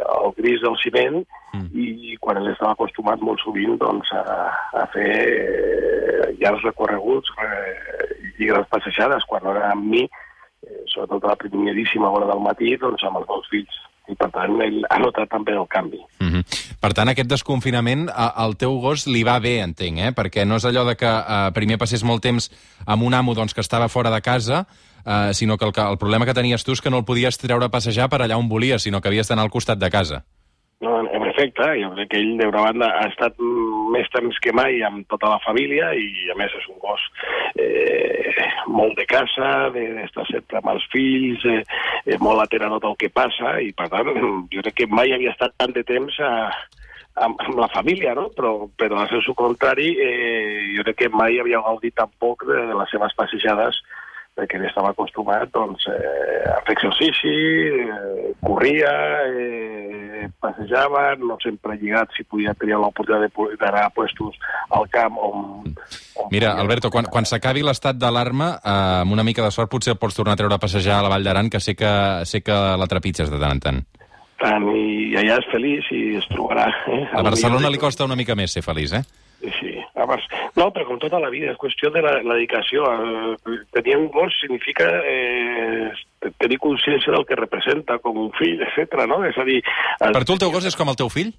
el 0.00 0.34
gris 0.38 0.62
del 0.64 0.74
ciment 0.82 1.20
mm. 1.54 1.68
i 1.78 2.16
quan 2.22 2.40
ell 2.40 2.50
estava 2.50 2.74
acostumat 2.74 3.22
molt 3.22 3.42
sovint 3.44 3.78
doncs, 3.82 4.10
a, 4.10 4.50
a 4.82 4.86
fer 4.94 5.10
eh, 5.22 6.28
llargs 6.42 6.66
recorreguts 6.66 7.30
eh, 7.46 7.74
i 8.36 8.50
grans 8.50 8.70
passejades, 8.74 9.26
quan 9.30 9.46
no 9.46 9.54
era 9.54 9.70
amb 9.70 9.86
mi, 9.94 10.02
eh, 10.66 10.82
sobretot 10.90 11.24
a 11.24 11.34
la 11.34 11.42
primeríssima 11.46 12.10
hora 12.10 12.30
del 12.32 12.42
matí, 12.42 12.74
doncs 12.82 13.06
amb 13.06 13.22
els 13.22 13.30
meus 13.30 13.54
fills 13.54 13.82
tant 14.36 14.60
ell 14.64 14.82
ha 14.90 14.98
notat 15.02 15.30
també 15.32 15.56
el 15.56 15.66
canvi. 15.72 16.00
Mm 16.20 16.28
-hmm. 16.28 16.62
Per 16.80 16.92
tant, 16.92 17.08
aquest 17.08 17.28
desconfinament 17.28 18.08
al 18.14 18.56
teu 18.56 18.78
gos 18.80 19.06
li 19.06 19.24
va 19.24 19.38
bé, 19.40 19.60
entenc, 19.62 19.98
eh? 19.98 20.12
perquè 20.12 20.46
no 20.46 20.56
és 20.56 20.64
allò 20.64 20.84
de 20.86 20.96
que 20.96 21.08
eh, 21.08 21.50
primer 21.54 21.78
passés 21.78 22.04
molt 22.04 22.22
temps 22.22 22.50
amb 22.86 23.02
un 23.02 23.14
amo 23.14 23.34
doncs, 23.34 23.54
que 23.54 23.60
estava 23.60 23.88
fora 23.88 24.10
de 24.10 24.20
casa, 24.20 24.66
eh, 25.06 25.34
sinó 25.34 25.56
que 25.56 25.64
el, 25.64 25.72
que 25.72 25.80
el 25.80 25.98
problema 25.98 26.26
que 26.26 26.34
tenies 26.34 26.64
tu 26.64 26.72
és 26.72 26.80
que 26.80 26.90
no 26.90 26.98
el 26.98 27.04
podies 27.04 27.38
treure 27.38 27.64
a 27.64 27.68
passejar 27.68 28.08
per 28.08 28.20
allà 28.20 28.36
on 28.36 28.48
volies, 28.48 28.82
sinó 28.82 29.00
que 29.00 29.08
havies 29.08 29.28
d'anar 29.28 29.44
al 29.44 29.50
costat 29.50 29.78
de 29.78 29.90
casa. 29.90 30.24
No, 30.80 31.02
en 31.36 31.42
efecte, 31.42 31.66
jo 31.82 31.90
crec 31.94 32.08
que 32.10 32.18
ell, 32.18 32.36
d'una 32.38 32.62
banda, 32.64 32.88
ha 32.96 33.08
estat 33.10 33.36
més 33.92 34.08
temps 34.12 34.38
que 34.40 34.52
mai 34.56 34.80
amb 34.82 35.06
tota 35.08 35.28
la 35.34 35.40
família 35.44 35.92
i, 35.94 36.30
a 36.32 36.36
més, 36.38 36.52
és 36.56 36.68
un 36.72 36.78
gos 36.80 37.02
eh, 37.60 38.32
molt 38.66 38.96
de 38.96 39.04
casa, 39.06 39.70
de- 39.74 39.92
d'estar 39.98 40.26
sempre 40.30 40.58
amb 40.58 40.72
els 40.74 40.86
fills, 40.92 41.44
eh, 41.44 41.62
eh, 42.06 42.16
molt 42.20 42.40
atent 42.40 42.64
a 42.64 42.72
tot 42.76 42.88
el 42.90 42.96
que 42.96 43.12
passa 43.12 43.60
i, 43.60 43.72
per 43.76 43.88
tant, 43.92 44.08
jo 44.52 44.64
crec 44.64 44.74
que 44.80 44.86
mai 44.88 45.12
havia 45.12 45.34
estat 45.34 45.54
tant 45.58 45.72
de 45.76 45.84
temps 45.84 46.16
a, 46.20 46.32
amb, 47.26 47.36
amb 47.44 47.60
la 47.60 47.68
família, 47.68 48.14
no? 48.14 48.30
Però, 48.36 48.68
però 48.78 49.02
al 49.04 49.12
seu 49.12 49.34
contrari, 49.36 49.92
eh, 50.00 50.72
jo 50.76 50.84
crec 50.88 51.04
que 51.04 51.12
mai 51.12 51.38
havia 51.40 51.60
gaudit 51.64 51.96
tampoc 51.96 52.46
de, 52.48 52.64
de 52.72 52.80
les 52.80 52.90
seves 52.90 53.14
passejades 53.16 53.84
perquè 54.36 54.58
ell 54.58 54.66
estava 54.68 54.90
acostumat 54.92 55.48
doncs, 55.54 55.86
eh, 55.88 56.42
a 56.52 56.58
fer 56.66 56.74
exercici, 56.76 57.30
eh, 57.80 58.34
corria, 58.44 58.92
eh, 59.32 59.65
passejava, 60.40 61.14
no 61.20 61.36
sempre 61.42 61.76
lligat 61.80 62.14
si 62.16 62.24
podia 62.24 62.54
tenir 62.58 62.78
l'oportunitat 62.80 63.58
d'anar 63.60 63.86
a 63.86 63.92
puestos 63.94 64.38
al 64.70 64.88
camp 64.92 65.18
on... 65.18 65.44
on 66.16 66.30
Mira, 66.32 66.54
Alberto, 66.60 66.90
quan, 66.90 67.08
quan 67.12 67.28
s'acabi 67.28 67.64
l'estat 67.66 67.98
d'alarma, 68.00 68.54
eh, 68.58 69.02
amb 69.02 69.16
una 69.16 69.26
mica 69.26 69.44
de 69.44 69.52
sort 69.54 69.70
potser 69.72 69.94
el 69.94 70.00
pots 70.02 70.18
tornar 70.18 70.36
a 70.36 70.42
treure 70.42 70.58
a 70.58 70.62
passejar 70.62 71.00
a 71.00 71.06
la 71.06 71.12
Vall 71.12 71.26
d'Aran, 71.26 71.50
que 71.50 71.60
sé 71.60 71.76
que, 71.76 71.92
sé 72.24 72.42
que 72.42 72.54
la 72.54 72.90
trepitges 72.90 73.30
de 73.32 73.40
tant 73.42 73.56
en 73.58 73.62
tant. 73.62 73.84
Tant, 74.36 74.66
i 74.76 75.14
allà 75.16 75.38
és 75.40 75.46
feliç 75.48 75.86
i 75.96 76.02
es 76.20 76.26
trobarà. 76.28 76.66
Eh? 76.92 77.04
A 77.16 77.22
Barcelona 77.24 77.70
li 77.72 77.80
costa 77.80 78.04
una 78.04 78.18
mica 78.18 78.36
més 78.36 78.52
ser 78.52 78.64
feliç, 78.66 78.92
eh? 78.98 79.04
Sí, 79.96 80.02
a 80.02 80.04
Bar... 80.04 80.20
no, 80.56 80.70
però 80.72 80.84
com 80.84 80.98
tota 81.00 81.18
la 81.22 81.30
vida, 81.32 81.50
és 81.52 81.58
qüestió 81.60 81.90
de 81.90 82.02
la, 82.04 82.18
la 82.20 82.36
dedicació. 82.36 82.84
Eh, 82.84 83.56
tenir 83.72 83.96
un 83.96 84.08
gos 84.12 84.34
significa 84.40 84.84
eh, 85.08 85.90
tenir 86.38 86.58
consciència 86.60 87.12
del 87.14 87.24
que 87.26 87.38
representa 87.38 87.98
com 88.04 88.18
un 88.26 88.32
fill, 88.36 88.60
etc. 88.60 89.06
no? 89.08 89.22
És 89.24 89.38
a 89.38 89.46
dir... 89.48 89.62
El... 90.00 90.12
Per 90.12 90.24
tu 90.24 90.36
el 90.36 90.42
teu 90.44 90.52
gos 90.52 90.68
és 90.68 90.76
com 90.76 90.92
el 90.92 90.98
teu 91.00 91.08
fill? 91.12 91.32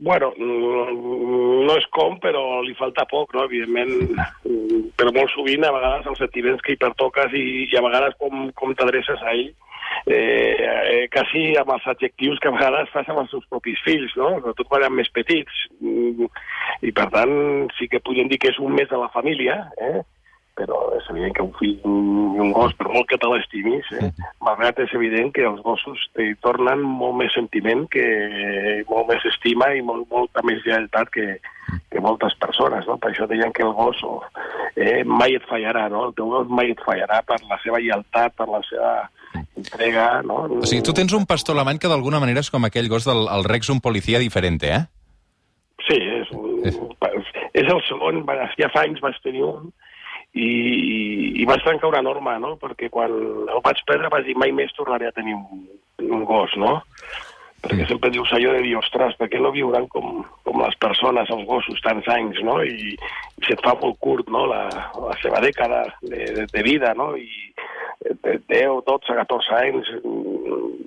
Bueno, 0.00 0.30
mm, 0.32 1.66
no 1.66 1.74
és 1.76 1.86
com, 1.92 2.14
però 2.22 2.62
li 2.64 2.72
falta 2.78 3.04
poc, 3.10 3.34
no? 3.36 3.44
Evidentment, 3.50 4.14
mm, 4.46 4.94
però 4.96 5.12
molt 5.16 5.34
sovint, 5.34 5.66
a 5.66 5.74
vegades, 5.74 6.06
els 6.08 6.22
sentiments 6.22 6.62
que 6.64 6.72
hi 6.72 6.80
pertoques 6.80 7.34
i, 7.36 7.44
i 7.66 7.76
a 7.76 7.84
vegades 7.84 8.16
com, 8.22 8.46
com 8.56 8.72
t'adreces 8.78 9.20
a 9.26 9.34
ell, 9.34 9.50
eh, 10.06 10.59
eh, 10.90 11.08
quasi 11.14 11.54
amb 11.60 11.74
els 11.76 11.86
adjectius 11.94 12.40
que 12.42 12.50
a 12.50 12.54
vegades 12.56 12.90
fas 12.94 13.08
amb 13.08 13.22
els 13.22 13.30
seus 13.34 13.46
propis 13.52 13.80
fills, 13.86 14.14
no? 14.18 14.32
Sobretot 14.38 14.70
quan 14.70 14.84
eren 14.84 14.96
més 14.98 15.10
petits. 15.14 15.66
Mm, 15.80 16.30
I, 16.86 16.94
per 16.96 17.10
tant, 17.14 17.34
sí 17.78 17.90
que 17.90 18.02
podríem 18.02 18.30
dir 18.30 18.40
que 18.42 18.50
és 18.52 18.58
un 18.62 18.74
més 18.76 18.90
de 18.90 18.98
la 18.98 19.12
família, 19.14 19.62
eh? 19.80 20.00
però 20.60 20.78
és 20.96 21.06
evident 21.08 21.32
que 21.36 21.44
un 21.46 21.52
fill 21.56 21.76
i 21.80 22.40
un 22.44 22.50
gos, 22.52 22.74
per 22.76 22.88
molt 22.90 23.06
que 23.08 23.16
te 23.20 23.28
l'estimis, 23.30 23.86
eh, 23.96 24.10
malgrat 24.44 24.82
és 24.84 24.92
evident 24.98 25.30
que 25.32 25.46
els 25.48 25.62
gossos 25.64 26.02
t'hi 26.16 26.34
tornen 26.44 26.82
molt 26.84 27.16
més 27.20 27.32
sentiment, 27.32 27.86
que 27.94 28.04
molt 28.90 29.08
més 29.08 29.24
estima 29.30 29.70
i 29.76 29.80
molt, 29.86 30.08
molta 30.12 30.44
més 30.44 30.60
lleialtat 30.66 31.12
que, 31.14 31.26
que 31.92 32.02
moltes 32.04 32.36
persones, 32.42 32.84
no? 32.90 32.98
Per 33.00 33.12
això 33.12 33.28
deien 33.30 33.54
que 33.56 33.64
el 33.64 33.72
gos 33.78 34.02
oh, 34.04 34.18
eh, 34.74 35.00
mai 35.06 35.38
et 35.38 35.48
fallarà, 35.48 35.86
no? 35.92 36.08
El 36.10 36.18
teu 36.18 36.28
gos 36.34 36.52
mai 36.52 36.74
et 36.74 36.84
fallarà 36.84 37.22
per 37.24 37.40
la 37.46 37.60
seva 37.64 37.80
lleialtat, 37.80 38.36
per 38.36 38.50
la 38.50 38.60
seva 38.68 38.92
entrega, 39.34 40.22
no? 40.26 40.44
O 40.60 40.66
sigui, 40.66 40.82
tu 40.86 40.94
tens 40.96 41.12
un 41.16 41.26
pastor 41.28 41.56
alemany 41.56 41.78
que 41.82 41.90
d'alguna 41.90 42.20
manera 42.22 42.42
és 42.44 42.50
com 42.50 42.64
aquell 42.66 42.88
gos 42.90 43.06
del 43.08 43.26
el 43.28 43.46
Rex, 43.46 43.70
un 43.70 43.82
policia 43.84 44.18
diferente, 44.22 44.72
eh? 44.74 44.82
Sí, 45.86 45.98
és, 45.98 46.32
un, 46.36 46.60
és 47.56 47.66
el 47.66 47.80
segon, 47.88 48.24
ja 48.58 48.68
fa 48.72 48.84
anys 48.86 49.00
vaig 49.02 49.16
tenir 49.24 49.42
un, 49.46 49.70
i, 50.34 50.50
i 51.42 51.46
vaig 51.48 51.64
trencar 51.64 51.90
una 51.90 52.04
norma, 52.06 52.36
no? 52.42 52.54
Perquè 52.60 52.90
quan 52.92 53.10
el 53.10 53.64
vaig 53.64 53.82
perdre 53.88 54.12
vaig 54.12 54.28
dir 54.28 54.36
mai 54.38 54.54
més 54.54 54.72
tornaré 54.76 55.08
a 55.08 55.16
tenir 55.16 55.34
un, 55.38 55.66
un 56.06 56.24
gos, 56.28 56.54
no? 56.60 56.78
Perquè 57.60 57.84
sempre 57.90 58.08
dius 58.12 58.30
allò 58.32 58.54
de 58.54 58.62
dir, 58.64 58.76
ostres, 58.78 59.16
per 59.20 59.28
què 59.28 59.40
no 59.40 59.50
viuran 59.52 59.84
com, 59.92 60.22
com 60.46 60.62
les 60.62 60.76
persones, 60.80 61.28
els 61.34 61.44
gossos, 61.48 61.82
tants 61.84 62.06
anys, 62.08 62.38
no? 62.46 62.60
I, 62.64 62.94
i 62.94 63.48
se't 63.48 63.60
fa 63.66 63.74
molt 63.82 63.98
curt, 64.00 64.30
no?, 64.32 64.46
la, 64.48 64.62
la 64.96 65.16
seva 65.20 65.42
dècada 65.44 65.82
de, 66.00 66.24
de, 66.38 66.46
de 66.48 66.62
vida, 66.64 66.94
no? 66.96 67.12
I 67.18 67.50
10, 68.00 68.82
12, 68.86 69.14
14 69.14 69.54
anys, 69.60 69.88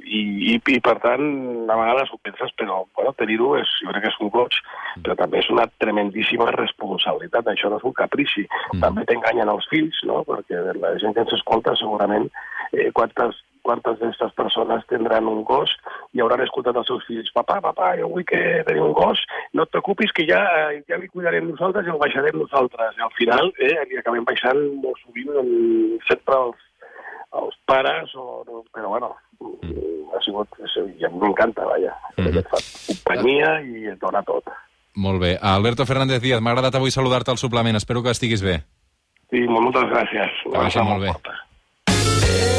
i, 0.04 0.22
i, 0.54 0.56
i 0.58 0.80
per 0.84 0.96
tant, 1.04 1.24
a 1.70 1.78
vegades 1.78 2.12
ho 2.14 2.20
penses, 2.26 2.52
però 2.58 2.84
bueno, 2.98 3.14
tenir-ho 3.20 3.54
és, 3.60 3.70
jo 3.84 3.94
crec 3.94 4.06
que 4.06 4.12
és 4.12 4.20
un 4.26 4.32
goig, 4.34 4.58
però 5.06 5.16
també 5.20 5.42
és 5.42 5.50
una 5.54 5.68
tremendíssima 5.82 6.50
responsabilitat, 6.58 7.50
això 7.50 7.72
no 7.72 7.80
és 7.82 7.88
un 7.90 7.96
caprici. 7.98 8.46
Mm. 8.74 8.84
També 8.86 9.06
t'enganyen 9.10 9.54
els 9.54 9.70
fills, 9.72 10.02
no? 10.10 10.24
perquè 10.28 10.62
la 10.80 10.96
gent 11.02 11.16
que 11.16 11.26
ens 11.26 11.38
escolta 11.38 11.76
segurament 11.80 12.30
eh, 12.74 12.90
quantes, 12.98 13.40
quantes 13.64 14.02
d'aquestes 14.02 14.34
persones 14.38 14.84
tindran 14.90 15.30
un 15.30 15.46
gos 15.48 15.72
i 16.18 16.22
hauran 16.22 16.44
escoltat 16.44 16.82
els 16.82 16.90
seus 16.90 17.06
fills, 17.08 17.32
papà, 17.38 17.62
papà, 17.64 17.94
jo 18.02 18.10
vull 18.12 18.26
que 18.28 18.42
tenir 18.68 18.84
un 18.84 18.98
gos, 18.98 19.22
no 19.54 19.66
et 19.66 19.74
preocupis 19.74 20.12
que 20.18 20.28
ja, 20.30 20.44
eh, 20.66 20.84
ja 20.90 21.00
li 21.00 21.10
cuidarem 21.14 21.48
nosaltres 21.54 21.88
i 21.88 21.94
el 21.94 22.02
baixarem 22.02 22.42
nosaltres. 22.42 23.00
I 23.00 23.08
al 23.08 23.18
final 23.22 23.54
eh, 23.62 23.78
li 23.90 24.02
acabem 24.02 24.26
baixant 24.28 24.62
molt 24.84 25.00
sovint 25.06 25.34
sempre 26.10 26.42
els, 26.42 26.70
els 27.42 27.56
pares, 27.66 28.14
o, 28.16 28.44
però 28.74 28.90
bueno, 28.90 29.16
mm. 29.40 30.14
ha 30.14 30.22
sigut, 30.26 30.60
i 31.00 31.06
a 31.06 31.10
mi 31.10 31.24
m'encanta, 31.24 31.66
vaja, 31.66 31.96
mm 32.18 32.26
-hmm. 32.26 32.44
fa 32.52 32.60
companyia 32.88 33.62
i 33.62 33.88
et 33.94 34.00
dona 34.00 34.24
tot. 34.24 34.44
Molt 34.96 35.22
bé. 35.22 35.38
Alberto 35.42 35.86
Fernández 35.86 36.22
Díaz, 36.22 36.42
m'ha 36.42 36.52
agradat 36.52 36.76
avui 36.76 36.92
saludar-te 36.92 37.32
al 37.32 37.38
suplement. 37.38 37.76
Espero 37.76 38.04
que 38.04 38.12
estiguis 38.12 38.44
bé. 38.44 38.64
Sí, 39.32 39.48
moltes 39.50 39.90
gràcies. 39.90 40.30
Que 40.44 40.84
molt 40.84 41.02
bé. 41.02 41.08
Forta. 41.08 42.53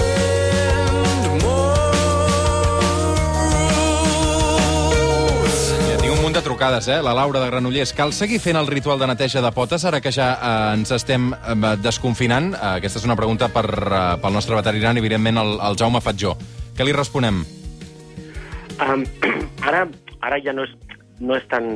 Trucades, 6.65 6.89
eh? 6.89 7.03
La 7.03 7.13
Laura 7.13 7.41
de 7.41 7.51
Granollers. 7.51 7.93
Cal 7.93 8.13
seguir 8.13 8.39
fent 8.41 8.57
el 8.57 8.67
ritual 8.67 8.99
de 8.99 9.07
neteja 9.07 9.43
de 9.45 9.51
potes 9.53 9.85
ara 9.85 10.01
que 10.01 10.13
ja 10.13 10.31
eh, 10.33 10.75
ens 10.79 10.93
estem 10.97 11.27
eh, 11.35 11.73
desconfinant? 11.85 12.55
Eh, 12.55 12.61
aquesta 12.79 13.03
és 13.03 13.05
una 13.05 13.17
pregunta 13.19 13.51
per, 13.53 13.67
eh, 13.69 14.05
pel 14.23 14.33
nostre 14.33 14.57
veterinari, 14.57 15.03
evidentment, 15.03 15.37
el, 15.43 15.59
el 15.61 15.77
Jaume 15.77 16.01
Fatjó. 16.01 16.33
Què 16.73 16.87
li 16.87 16.95
responem? 16.97 17.43
Um, 18.81 19.05
ara, 19.69 19.83
ara 20.25 20.39
ja 20.41 20.55
no 20.57 20.65
és, 20.65 20.73
no 21.21 21.37
és 21.37 21.45
tan... 21.53 21.69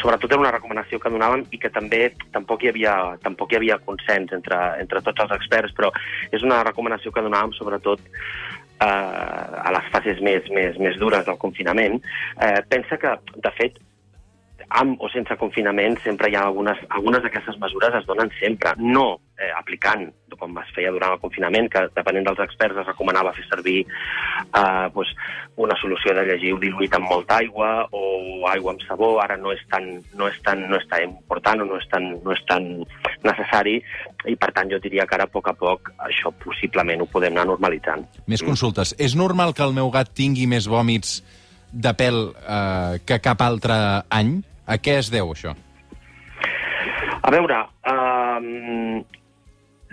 Sobretot 0.00 0.32
era 0.32 0.42
una 0.42 0.54
recomanació 0.56 0.98
que 0.98 1.12
donàvem 1.14 1.44
i 1.54 1.60
que 1.62 1.70
també 1.70 2.08
tampoc 2.34 2.64
hi 2.64 2.72
havia, 2.72 2.96
tampoc 3.22 3.52
hi 3.52 3.60
havia 3.60 3.78
consens 3.84 4.34
entre, 4.34 4.58
entre 4.82 5.04
tots 5.06 5.22
els 5.22 5.36
experts, 5.38 5.76
però 5.76 5.92
és 6.34 6.42
una 6.42 6.64
recomanació 6.66 7.14
que 7.14 7.22
donàvem 7.22 7.54
sobretot 7.54 8.02
eh, 8.10 8.90
a 8.90 9.70
les 9.76 9.86
fases 9.94 10.18
més, 10.18 10.50
més, 10.50 10.82
més 10.82 10.98
dures 10.98 11.22
del 11.30 11.38
confinament. 11.38 12.00
Eh, 12.42 12.58
pensa 12.74 12.98
que, 12.98 13.14
de 13.38 13.54
fet, 13.60 13.78
amb 14.70 15.02
o 15.02 15.08
sense 15.10 15.34
confinament, 15.36 15.98
sempre 16.04 16.30
hi 16.30 16.36
ha 16.38 16.44
algunes, 16.46 16.78
algunes 16.94 17.22
d'aquestes 17.24 17.58
mesures 17.58 17.94
es 17.98 18.06
donen 18.06 18.30
sempre, 18.38 18.72
no 18.78 19.18
eh, 19.34 19.50
aplicant, 19.58 20.06
com 20.38 20.54
es 20.62 20.70
feia 20.76 20.92
durant 20.94 21.16
el 21.16 21.20
confinament, 21.20 21.66
que 21.72 21.82
depenent 21.96 22.28
dels 22.28 22.42
experts 22.44 22.78
es 22.78 22.86
recomanava 22.86 23.32
fer 23.34 23.44
servir 23.48 23.80
eh, 23.82 24.86
doncs, 24.94 25.10
una 25.60 25.74
solució 25.80 26.14
de 26.16 26.22
llegiu 26.28 26.60
diluït 26.62 26.94
amb 26.96 27.10
molta 27.10 27.40
aigua 27.42 27.70
o 27.90 28.46
aigua 28.48 28.76
amb 28.76 28.84
sabó, 28.86 29.10
ara 29.20 29.36
no 29.40 29.50
és 29.52 29.60
tan, 29.72 29.88
no 30.16 30.28
és 30.30 30.38
tan, 30.46 30.62
no 30.70 30.78
és 30.78 30.86
tan 30.92 31.08
important 31.08 31.64
o 31.64 31.66
no 31.72 31.80
és 31.80 31.88
tan, 31.90 32.06
no 32.22 32.36
és 32.36 32.44
tan 32.48 32.68
necessari 33.26 33.80
i 34.30 34.36
per 34.38 34.52
tant 34.56 34.70
jo 34.70 34.78
diria 34.82 35.06
que 35.08 35.18
ara 35.18 35.26
a 35.26 35.32
poc 35.32 35.50
a 35.50 35.56
poc 35.58 35.90
això 36.06 36.32
possiblement 36.44 37.02
ho 37.02 37.08
podem 37.10 37.34
anar 37.34 37.48
normalitzant. 37.50 38.06
Més 38.30 38.44
consultes. 38.46 38.94
És 39.02 39.18
normal 39.18 39.52
que 39.56 39.66
el 39.66 39.74
meu 39.76 39.90
gat 39.90 40.14
tingui 40.14 40.46
més 40.46 40.70
vòmits 40.70 41.18
de 41.70 41.92
pèl 41.98 42.22
eh, 42.30 43.02
que 43.06 43.20
cap 43.22 43.42
altre 43.42 43.76
any? 44.14 44.38
A 44.66 44.76
què 44.78 44.98
es 45.00 45.10
deu, 45.12 45.32
això? 45.32 45.54
A 47.20 47.30
veure, 47.32 47.56
um, 47.90 49.02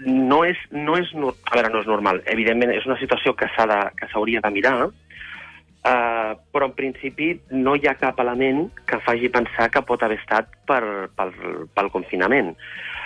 no 0.05 0.43
és, 0.45 0.59
no 0.71 0.97
és, 0.99 1.11
a 1.13 1.55
veure, 1.55 1.71
no 1.73 1.81
és 1.81 1.89
normal. 1.89 2.21
Evidentment, 2.31 2.71
és 2.75 2.85
una 2.87 2.99
situació 3.01 3.35
que 3.37 3.49
s'ha 3.55 3.67
de, 3.69 3.79
s'hauria 4.11 4.41
de 4.43 4.51
mirar, 4.53 4.75
uh, 4.87 6.31
però 6.53 6.69
en 6.69 6.75
principi 6.77 7.33
no 7.51 7.75
hi 7.75 7.87
ha 7.89 7.97
cap 7.99 8.19
element 8.23 8.67
que 8.89 9.01
faci 9.05 9.31
pensar 9.33 9.69
que 9.73 9.83
pot 9.87 10.03
haver 10.03 10.19
estat 10.21 10.53
per, 10.69 10.81
pel, 11.17 11.33
pel 11.75 11.91
confinament. 11.93 12.53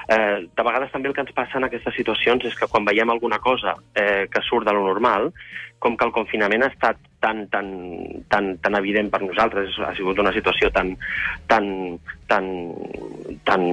Eh, 0.07 0.47
de 0.47 0.63
vegades 0.65 0.91
també 0.91 1.09
el 1.09 1.15
que 1.15 1.25
ens 1.25 1.35
passa 1.35 1.59
en 1.59 1.67
aquestes 1.67 1.95
situacions 1.97 2.45
és 2.49 2.55
que 2.57 2.69
quan 2.71 2.85
veiem 2.87 3.09
alguna 3.13 3.39
cosa 3.39 3.75
eh, 3.93 4.27
que 4.31 4.41
surt 4.45 4.67
de 4.67 4.73
lo 4.73 4.85
normal, 4.87 5.31
com 5.81 5.95
que 5.97 6.05
el 6.05 6.13
confinament 6.13 6.61
ha 6.61 6.69
estat 6.69 6.99
tan, 7.21 7.47
tan, 7.49 7.67
tan, 8.29 8.51
tan 8.61 8.75
evident 8.77 9.09
per 9.13 9.21
nosaltres, 9.23 9.73
ha 9.81 9.93
sigut 9.97 10.19
una 10.21 10.33
situació 10.33 10.69
tan, 10.73 10.91
tan, 11.49 11.65
tan, 12.29 12.45
tan, 13.49 13.65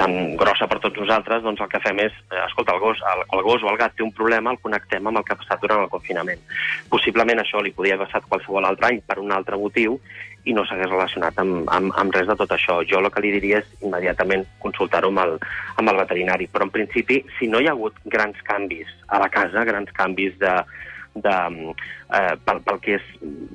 tan 0.00 0.14
grossa 0.40 0.68
per 0.68 0.80
tots 0.80 1.02
nosaltres, 1.02 1.42
doncs 1.44 1.60
el 1.60 1.70
que 1.72 1.82
fem 1.84 2.00
és, 2.06 2.16
eh, 2.32 2.42
escolta, 2.46 2.76
el 2.76 2.80
gos, 2.80 3.00
el, 3.12 3.24
el 3.36 3.44
gos 3.44 3.64
o 3.64 3.72
el 3.72 3.80
gat 3.80 3.96
té 3.96 4.04
un 4.06 4.12
problema, 4.16 4.56
el 4.56 4.62
connectem 4.64 5.12
amb 5.12 5.20
el 5.20 5.26
que 5.28 5.36
ha 5.36 5.40
passat 5.42 5.64
durant 5.64 5.84
el 5.84 5.92
confinament. 5.92 6.40
Possiblement 6.92 7.44
això 7.44 7.60
li 7.60 7.76
podia 7.76 7.98
haver 7.98 8.08
passat 8.08 8.28
qualsevol 8.28 8.68
altre 8.68 8.92
any 8.92 9.02
per 9.04 9.20
un 9.20 9.36
altre 9.36 9.60
motiu 9.60 10.00
i 10.44 10.52
no 10.52 10.64
s'hagués 10.68 10.90
relacionat 10.90 11.38
amb, 11.40 11.64
amb, 11.72 11.92
amb 11.96 12.14
res 12.14 12.26
de 12.28 12.36
tot 12.36 12.50
això. 12.52 12.82
Jo 12.84 12.98
el 13.00 13.10
que 13.10 13.22
li 13.24 13.30
diria 13.32 13.62
és 13.62 13.70
immediatament 13.80 14.44
consultar-ho 14.60 15.08
amb, 15.08 15.22
el, 15.24 15.36
amb 15.80 15.88
el 15.92 16.00
veterinari. 16.02 16.48
Però 16.52 16.66
en 16.68 16.72
principi, 16.74 17.22
si 17.38 17.48
no 17.48 17.60
hi 17.60 17.68
ha 17.68 17.72
hagut 17.76 17.96
grans 18.04 18.36
canvis 18.44 18.90
a 19.08 19.18
la 19.22 19.30
casa, 19.32 19.64
grans 19.64 19.88
canvis 19.96 20.36
de, 20.42 20.52
de, 21.14 21.34
eh, 22.18 22.34
pel, 22.44 22.60
pel, 22.66 22.80
que 22.84 22.96
és, 22.98 23.08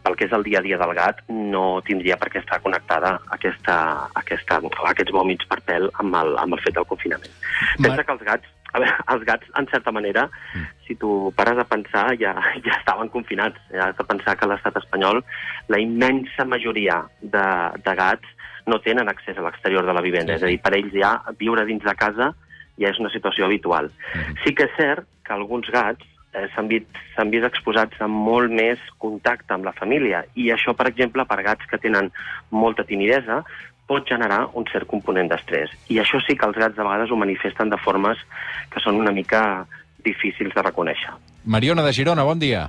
pel 0.03 0.15
que 0.17 0.25
és 0.29 0.33
el 0.33 0.43
dia 0.47 0.59
a 0.59 0.65
dia 0.65 0.77
del 0.81 0.93
gat, 0.97 1.21
no 1.29 1.81
tindria 1.85 2.17
per 2.17 2.29
què 2.33 2.41
estar 2.41 2.61
connectada 2.63 3.17
aquesta, 3.35 3.75
aquesta, 4.23 4.61
aquests 4.89 5.13
vòmits 5.13 5.45
per 5.51 5.59
pèl 5.67 5.89
amb 6.01 6.15
el, 6.23 6.37
amb 6.41 6.57
el 6.57 6.63
fet 6.65 6.77
del 6.79 6.87
confinament. 6.89 7.35
Mar- 7.77 7.89
Pensa 7.91 8.03
que 8.07 8.15
els 8.17 8.25
gats, 8.31 8.55
a 8.73 8.79
veure, 8.79 8.95
els 9.13 9.23
gats, 9.25 9.47
en 9.57 9.67
certa 9.71 9.91
manera, 9.91 10.29
Mm. 10.53 10.65
si 10.87 10.95
tu 10.95 11.31
pares 11.35 11.57
a 11.57 11.63
pensar, 11.65 12.17
ja, 12.17 12.33
ja 12.65 12.73
estaven 12.79 13.09
confinats. 13.09 13.59
Ja 13.71 13.89
has 13.89 13.97
de 13.97 14.03
pensar 14.03 14.35
que 14.37 14.47
l'estat 14.47 14.77
espanyol 14.77 15.23
la 15.67 15.79
immensa 15.79 16.45
majoria 16.45 17.03
de, 17.21 17.45
de 17.83 17.95
gats 17.95 18.27
no 18.65 18.79
tenen 18.81 19.09
accés 19.09 19.37
a 19.37 19.41
l'exterior 19.41 19.85
de 19.85 19.93
la 19.93 20.01
vivenda. 20.01 20.33
Sí, 20.33 20.37
És 20.37 20.43
a 20.43 20.47
dir, 20.47 20.61
per 20.61 20.73
ells 20.77 20.93
ja 20.93 21.15
viure 21.39 21.65
dins 21.65 21.83
de 21.83 21.95
casa 21.95 22.33
ja 22.79 22.89
és 22.89 22.99
una 22.99 23.09
situació 23.09 23.45
habitual. 23.45 23.91
Mhm. 24.15 24.37
Sí 24.43 24.53
que 24.55 24.63
és 24.69 24.75
cert 24.77 25.05
que 25.25 25.33
alguns 25.33 25.69
gats 25.69 26.05
eh, 26.33 26.47
s'han 26.53 26.67
vist, 26.69 26.85
vist 27.31 27.45
exposats 27.45 27.99
a 28.01 28.07
molt 28.07 28.51
més 28.51 28.77
contacte 29.01 29.53
amb 29.53 29.65
la 29.65 29.73
família 29.73 30.23
i 30.35 30.51
això, 30.53 30.75
per 30.77 30.87
exemple, 30.87 31.25
per 31.25 31.41
gats 31.43 31.65
que 31.65 31.79
tenen 31.81 32.11
molta 32.51 32.83
timidesa, 32.83 33.43
pot 33.89 34.05
generar 34.07 34.43
un 34.53 34.67
cert 34.69 34.87
component 34.89 35.31
d'estrès. 35.31 35.73
I 35.89 35.99
això 36.03 36.21
sí 36.25 36.37
que 36.37 36.45
els 36.45 36.57
gats 36.61 36.77
de 36.77 36.85
vegades 36.85 37.11
ho 37.11 37.17
manifesten 37.17 37.73
de 37.73 37.81
formes 37.81 38.21
que 38.69 38.83
són 38.83 39.01
una 39.01 39.13
mica 39.15 39.65
difícils 40.05 40.53
de 40.55 40.63
reconèixer. 40.63 41.15
Mariona 41.45 41.83
de 41.85 41.95
Girona, 41.97 42.23
bon 42.27 42.39
dia. 42.39 42.67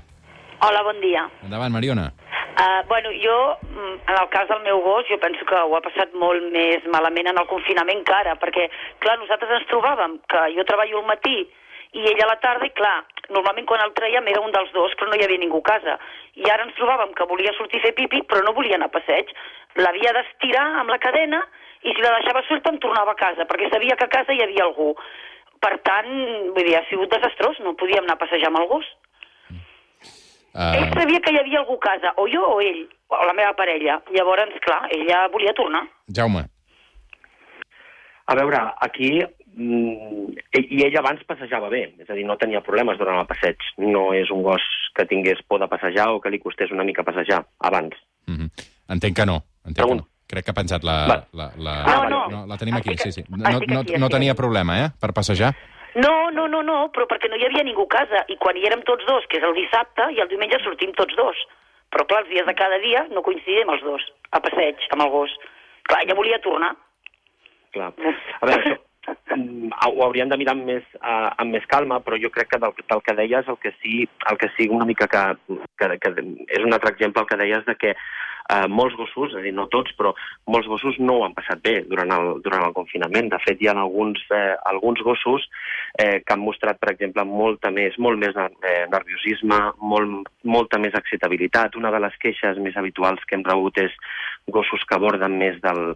Hola, 0.60 0.82
bon 0.84 0.98
dia. 1.00 1.24
Endavant, 1.44 1.72
Mariona. 1.72 2.10
Uh, 2.60 2.82
bueno, 2.88 3.08
jo, 3.16 3.36
mm, 3.62 3.94
en 4.10 4.16
el 4.20 4.28
cas 4.28 4.48
del 4.48 4.60
meu 4.64 4.80
gos, 4.84 5.06
jo 5.08 5.16
penso 5.22 5.44
que 5.48 5.56
ho 5.56 5.76
ha 5.76 5.80
passat 5.80 6.12
molt 6.12 6.50
més 6.52 6.84
malament 6.92 7.30
en 7.30 7.38
el 7.40 7.46
confinament 7.48 8.02
que 8.04 8.12
ara, 8.12 8.34
perquè, 8.42 8.66
clar, 9.00 9.16
nosaltres 9.20 9.54
ens 9.56 9.68
trobàvem 9.70 10.18
que 10.28 10.42
jo 10.56 10.66
treballo 10.68 11.00
al 11.00 11.08
matí 11.08 11.38
i 11.96 12.04
ell 12.10 12.20
a 12.24 12.28
la 12.28 12.36
tarda, 12.42 12.66
i 12.68 12.74
clar, 12.76 12.98
normalment 13.34 13.66
quan 13.66 13.82
el 13.84 13.94
traiem 13.96 14.28
era 14.28 14.42
un 14.44 14.52
dels 14.54 14.72
dos, 14.74 14.94
però 14.98 15.10
no 15.10 15.18
hi 15.18 15.24
havia 15.24 15.40
ningú 15.40 15.62
a 15.62 15.68
casa. 15.70 15.96
I 16.36 16.50
ara 16.50 16.66
ens 16.66 16.76
trobàvem 16.78 17.14
que 17.16 17.26
volia 17.30 17.54
sortir 17.56 17.80
a 17.80 17.86
fer 17.88 17.94
pipi, 17.98 18.22
però 18.28 18.44
no 18.44 18.54
volia 18.56 18.76
anar 18.78 18.90
a 18.90 18.96
passeig. 18.98 19.32
L'havia 19.78 20.14
d'estirar 20.16 20.66
amb 20.82 20.92
la 20.92 21.00
cadena 21.02 21.40
i 21.82 21.94
si 21.94 22.02
la 22.02 22.14
deixava 22.18 22.44
suelta 22.46 22.72
em 22.74 22.78
tornava 22.82 23.14
a 23.14 23.20
casa, 23.20 23.46
perquè 23.48 23.70
sabia 23.72 23.96
que 23.96 24.06
a 24.08 24.12
casa 24.12 24.36
hi 24.36 24.42
havia 24.44 24.66
algú. 24.66 24.92
Per 25.60 25.74
tant, 25.84 26.10
vull 26.54 26.64
dir, 26.64 26.76
ha 26.78 26.86
sigut 26.88 27.12
desastrós, 27.12 27.60
no 27.64 27.76
podíem 27.80 28.04
anar 28.04 28.16
a 28.18 28.22
passejar 28.24 28.50
amb 28.52 28.62
el 28.62 28.68
gos. 28.72 28.88
Ell 30.50 30.88
Uh, 30.88 30.94
sabia 30.98 31.20
que 31.22 31.30
hi 31.30 31.38
havia 31.38 31.60
algú 31.60 31.76
a 31.78 31.84
casa, 31.84 32.10
o 32.18 32.24
jo 32.26 32.42
o 32.42 32.56
ell, 32.60 32.80
o 33.08 33.18
la 33.22 33.34
meva 33.38 33.52
parella. 33.54 34.00
Llavors, 34.10 34.56
clar, 34.64 34.80
ella 34.90 35.28
volia 35.30 35.54
tornar. 35.54 35.84
Jaume. 36.10 36.42
A 38.30 38.38
veure, 38.38 38.62
aquí... 38.86 39.18
Mm, 39.50 40.36
I 40.54 40.84
ell 40.86 40.94
abans 41.00 41.24
passejava 41.26 41.68
bé, 41.72 41.80
és 41.98 42.08
a 42.08 42.14
dir, 42.14 42.22
no 42.24 42.36
tenia 42.38 42.62
problemes 42.62 42.98
durant 43.00 43.18
el 43.18 43.26
passeig. 43.26 43.58
No 43.82 44.12
és 44.14 44.30
un 44.30 44.44
gos 44.46 44.62
que 44.94 45.04
tingués 45.10 45.42
por 45.50 45.58
de 45.60 45.66
passejar 45.68 46.06
o 46.14 46.20
que 46.22 46.30
li 46.30 46.38
costés 46.38 46.70
una 46.70 46.86
mica 46.86 47.02
passejar, 47.02 47.42
abans. 47.58 47.96
Mm 48.30 48.36
-hmm. 48.36 48.50
Entenc 48.94 49.16
que 49.16 49.26
no. 49.26 49.42
Entenc 49.66 49.76
que 49.76 49.82
Pregunta. 49.82 50.04
no. 50.04 50.26
Crec 50.30 50.44
que 50.44 50.52
ha 50.52 50.60
penjat 50.60 50.84
la... 50.86 50.96
Va. 51.10 51.18
la, 51.32 51.46
la... 51.58 51.74
No, 51.82 52.08
no. 52.08 52.20
no. 52.30 52.46
La 52.46 52.56
tenim 52.56 52.76
aquí, 52.76 52.90
Estic- 52.90 53.10
sí, 53.10 53.12
sí. 53.12 53.24
No, 53.28 53.58
no, 53.66 53.82
no 53.98 54.08
tenia 54.08 54.32
aquí. 54.32 54.38
problema, 54.38 54.78
eh?, 54.84 54.88
per 55.00 55.12
passejar. 55.12 55.54
No, 55.94 56.30
no, 56.30 56.46
no, 56.46 56.62
no, 56.62 56.92
però 56.94 57.06
perquè 57.10 57.28
no 57.28 57.36
hi 57.36 57.44
havia 57.44 57.64
ningú 57.66 57.82
a 57.88 57.94
casa. 57.98 58.24
I 58.28 58.36
quan 58.38 58.56
hi 58.56 58.66
érem 58.66 58.82
tots 58.86 59.04
dos, 59.06 59.26
que 59.26 59.38
és 59.38 59.44
el 59.44 59.54
dissabte, 59.54 60.06
i 60.14 60.20
el 60.22 60.28
diumenge 60.30 60.62
sortim 60.62 60.92
tots 60.94 61.16
dos. 61.18 61.36
Però, 61.90 62.06
clar, 62.06 62.22
els 62.22 62.30
dies 62.30 62.46
de 62.46 62.54
cada 62.54 62.78
dia 62.78 63.02
no 63.10 63.22
coincidim 63.26 63.68
els 63.74 63.82
dos, 63.82 64.02
a 64.30 64.38
passeig, 64.38 64.78
amb 64.94 65.02
el 65.02 65.10
gos. 65.10 65.34
Clar, 65.82 66.04
ella 66.04 66.14
volia 66.14 66.38
tornar. 66.38 66.76
Clar. 67.74 67.92
A 68.40 68.46
veure, 68.48 68.60
això 68.60 69.36
mm, 69.36 69.70
ho 69.86 70.02
hauríem 70.04 70.30
de 70.30 70.38
mirar 70.40 70.54
amb 70.56 70.66
més, 70.68 70.86
uh, 71.00 71.30
amb 71.40 71.56
més 71.56 71.66
calma, 71.70 72.00
però 72.04 72.18
jo 72.20 72.30
crec 72.34 72.52
que 72.52 72.60
del, 72.62 72.74
del 72.92 73.04
que 73.06 73.16
deies, 73.18 73.48
el 73.48 73.58
que 73.62 73.72
sí, 73.80 74.02
el 74.30 74.40
que 74.40 74.50
sí 74.56 74.68
una 74.70 74.88
mica 74.88 75.08
que, 75.10 75.22
que, 75.80 75.94
que 76.02 76.12
és 76.48 76.66
un 76.66 76.76
altre 76.76 76.92
exemple 76.94 77.24
el 77.24 77.30
que 77.30 77.40
deies 77.40 77.64
de 77.66 77.76
que 77.80 77.94
uh, 77.94 78.66
molts 78.68 78.96
gossos, 78.98 79.32
és 79.32 79.38
a 79.40 79.44
dir, 79.44 79.52
no 79.56 79.66
tots, 79.72 79.94
però 79.98 80.12
molts 80.50 80.68
gossos 80.70 80.98
no 81.00 81.18
ho 81.18 81.24
han 81.26 81.36
passat 81.36 81.62
bé 81.64 81.76
durant 81.88 82.12
el, 82.16 82.32
durant 82.44 82.66
el 82.66 82.74
confinament. 82.76 83.30
De 83.32 83.40
fet, 83.44 83.60
hi 83.60 83.70
ha 83.70 83.76
alguns, 83.76 84.22
eh, 84.34 84.56
alguns 84.70 85.02
gossos 85.06 85.46
eh, 85.98 86.20
que 86.24 86.34
han 86.34 86.42
mostrat, 86.42 86.80
per 86.82 86.92
exemple, 86.92 87.24
molta 87.28 87.70
més, 87.74 87.96
molt 87.98 88.20
més 88.20 88.36
eh, 88.36 88.84
nerviosisme, 88.92 89.60
molt, 89.92 90.30
molta 90.44 90.80
més 90.82 90.96
excitabilitat. 90.98 91.78
Una 91.80 91.92
de 91.94 92.02
les 92.02 92.18
queixes 92.22 92.58
més 92.62 92.76
habituals 92.80 93.22
que 93.26 93.38
hem 93.38 93.46
rebut 93.46 93.78
és 93.82 93.94
gossos 94.50 94.84
que 94.88 94.98
aborden 94.98 95.38
més 95.38 95.60
del, 95.62 95.94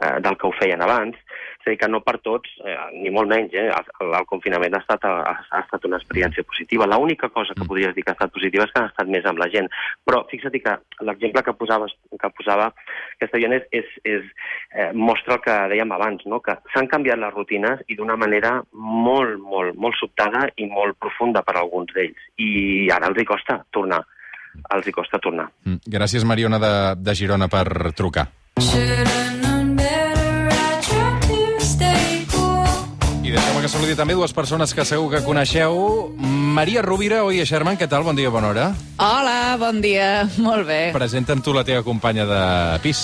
eh, 0.00 0.20
del 0.20 0.36
que 0.36 0.48
ho 0.48 0.52
feien 0.58 0.82
abans. 0.82 1.16
És 1.60 1.66
a 1.66 1.70
dir, 1.70 1.78
que 1.78 1.88
no 1.92 2.00
per 2.00 2.16
tots, 2.24 2.48
eh, 2.64 2.76
ni 2.96 3.10
molt 3.12 3.28
menys, 3.28 3.52
eh, 3.52 3.68
el, 3.68 4.14
el 4.16 4.26
confinament 4.26 4.74
ha 4.74 4.80
estat, 4.80 5.04
ha, 5.04 5.34
ha 5.50 5.60
estat 5.60 5.84
una 5.84 5.98
experiència 6.00 6.44
positiva. 6.48 6.88
L'única 6.88 7.28
cosa 7.28 7.54
que 7.54 7.60
Mm. 7.60 7.68
podries 7.68 7.94
dir 7.94 8.04
que 8.04 8.10
ha 8.10 8.16
estat 8.16 8.32
positiva 8.32 8.64
és 8.64 8.72
que 8.72 8.80
han 8.80 8.88
estat 8.88 9.08
més 9.08 9.26
amb 9.26 9.38
la 9.38 9.48
gent. 9.52 9.68
Però 10.04 10.22
fixa't 10.30 10.56
que 10.64 10.76
l'exemple 11.04 11.42
que, 11.42 11.52
posaves, 11.52 11.92
que 12.18 12.30
posava 12.30 12.72
aquesta 13.18 13.38
gent 13.38 13.52
és, 13.52 13.66
és, 13.72 13.84
és 14.04 14.22
eh, 14.72 14.90
mostra 14.94 15.36
el 15.36 15.42
que 15.44 15.56
dèiem 15.74 15.92
abans, 15.92 16.24
no? 16.26 16.40
que 16.40 16.56
s'han 16.72 16.88
canviat 16.88 17.20
les 17.20 17.34
rutines 17.34 17.84
i 17.88 17.96
d'una 17.96 18.16
manera 18.16 18.62
molt, 18.72 19.38
molt, 19.38 19.76
molt 19.76 19.96
sobtada 20.00 20.48
i 20.56 20.66
molt 20.66 20.96
profunda 20.98 21.42
per 21.42 21.56
a 21.56 21.60
alguns 21.60 21.92
d'ells. 21.92 22.16
I 22.38 22.88
ara 22.90 23.12
els 23.12 23.20
hi 23.20 23.28
costa 23.28 23.60
tornar. 23.70 24.00
Els 24.74 24.86
hi 24.88 24.92
costa 24.92 25.20
tornar. 25.22 25.50
Mm. 25.64 25.84
Gràcies, 25.86 26.24
Mariona 26.24 26.58
de, 26.58 26.74
de 26.98 27.14
Girona, 27.14 27.48
per 27.52 27.92
trucar. 27.92 28.30
Should've 28.60 29.29
Que 33.60 33.68
saludi 33.68 33.92
també 33.92 34.14
dues 34.16 34.32
persones 34.32 34.70
que 34.72 34.86
segur 34.88 35.10
que 35.12 35.18
coneixeu. 35.20 35.74
Maria 36.16 36.80
Rovira, 36.80 37.18
oi, 37.28 37.42
Sherman, 37.44 37.76
què 37.76 37.84
tal? 37.92 38.06
Bon 38.06 38.16
dia, 38.16 38.30
bona 38.32 38.48
hora. 38.48 38.62
Hola, 38.96 39.58
bon 39.60 39.82
dia. 39.84 40.22
Molt 40.46 40.64
bé. 40.64 40.78
Presenta'm 40.96 41.42
tu 41.44 41.52
la 41.52 41.60
teva 41.68 41.82
companya 41.84 42.24
de 42.24 42.40
pis. 42.80 43.02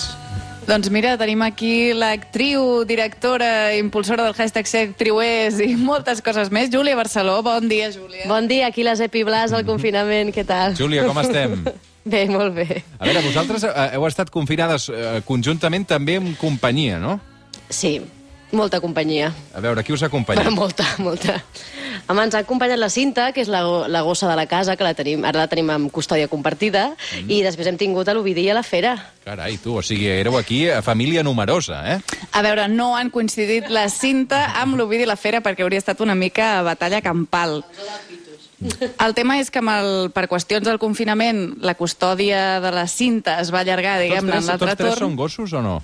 Doncs 0.64 0.88
mira, 0.88 1.12
tenim 1.20 1.44
aquí 1.44 1.92
l'actriu, 1.92 2.86
directora, 2.88 3.76
impulsora 3.76 4.24
del 4.24 4.32
hashtag 4.32 4.72
Ser 4.72 4.86
Actriuers 4.88 5.60
i 5.60 5.76
moltes 5.76 6.24
coses 6.24 6.48
més. 6.48 6.72
Júlia 6.72 6.96
Barceló, 6.96 7.36
bon 7.44 7.68
dia, 7.68 7.92
Júlia. 7.92 8.24
Bon 8.24 8.48
dia, 8.48 8.72
aquí 8.72 8.82
les 8.86 9.04
Epi 9.04 9.26
Blas 9.28 9.52
al 9.52 9.68
confinament, 9.68 10.32
què 10.32 10.48
tal? 10.48 10.72
Júlia, 10.80 11.04
com 11.04 11.20
estem? 11.20 11.60
Bé, 12.06 12.24
molt 12.32 12.54
bé. 12.56 12.84
A 12.96 13.04
veure, 13.04 13.20
vosaltres 13.28 13.68
eh, 13.68 13.88
heu 13.98 14.04
estat 14.08 14.32
confinades 14.32 14.88
eh, 14.88 15.16
conjuntament 15.26 15.84
també 15.90 16.16
amb 16.22 16.36
companyia, 16.40 17.00
no? 17.02 17.18
Sí, 17.68 17.98
molta 18.52 18.80
companyia. 18.80 19.32
A 19.54 19.60
veure, 19.60 19.82
qui 19.82 19.92
us 19.92 20.00
Però 20.00 20.08
acompanya? 20.12 20.50
molta, 20.60 20.84
molta. 20.98 21.40
Home, 22.06 22.22
ens 22.22 22.34
ha 22.36 22.42
acompanyat 22.44 22.78
la 22.78 22.88
Cinta, 22.92 23.32
que 23.34 23.40
és 23.42 23.48
la, 23.50 23.62
la 23.90 24.02
gossa 24.06 24.28
de 24.30 24.36
la 24.38 24.44
casa, 24.46 24.76
que 24.76 24.84
la 24.86 24.92
tenim, 24.94 25.24
ara 25.26 25.40
la 25.42 25.48
tenim 25.50 25.70
amb 25.74 25.90
custòdia 25.90 26.28
compartida, 26.28 26.90
Mm. 27.16 27.30
i 27.32 27.40
després 27.42 27.66
hem 27.66 27.76
tingut 27.78 28.08
a 28.08 28.14
l'Ovidí 28.14 28.44
i 28.46 28.50
a 28.50 28.54
la 28.54 28.62
Fera. 28.62 28.92
Carai, 29.24 29.56
tu, 29.62 29.76
o 29.78 29.82
sigui, 29.82 30.06
éreu 30.06 30.36
aquí 30.38 30.68
a 30.70 30.82
família 30.82 31.22
numerosa, 31.24 31.80
eh? 31.94 31.98
A 32.32 32.42
veure, 32.42 32.68
no 32.68 32.94
han 32.96 33.10
coincidit 33.10 33.68
la 33.70 33.88
cinta 33.88 34.52
amb 34.60 34.76
l'Ovidi 34.78 35.02
i 35.06 35.08
la 35.10 35.16
Fera 35.16 35.40
perquè 35.42 35.64
hauria 35.64 35.78
estat 35.82 36.00
una 36.04 36.14
mica 36.14 36.62
batalla 36.62 37.00
campal. 37.02 37.62
El 39.04 39.12
tema 39.12 39.36
és 39.36 39.50
que 39.52 39.60
amb 39.60 39.68
el, 39.68 39.88
per 40.16 40.24
qüestions 40.30 40.64
del 40.64 40.78
confinament 40.80 41.58
la 41.60 41.74
custòdia 41.76 42.56
de 42.64 42.70
la 42.72 42.86
cinta 42.88 43.34
es 43.42 43.50
va 43.52 43.60
allargar, 43.60 43.98
diguem-ne, 44.00 44.32
tres, 44.32 44.44
en 44.46 44.48
l'altre 44.48 44.70
tots 44.72 44.78
tres 44.80 44.94
torn. 44.94 45.02
són 45.10 45.16
gossos 45.18 45.52
o 45.52 45.60
no? 45.64 45.74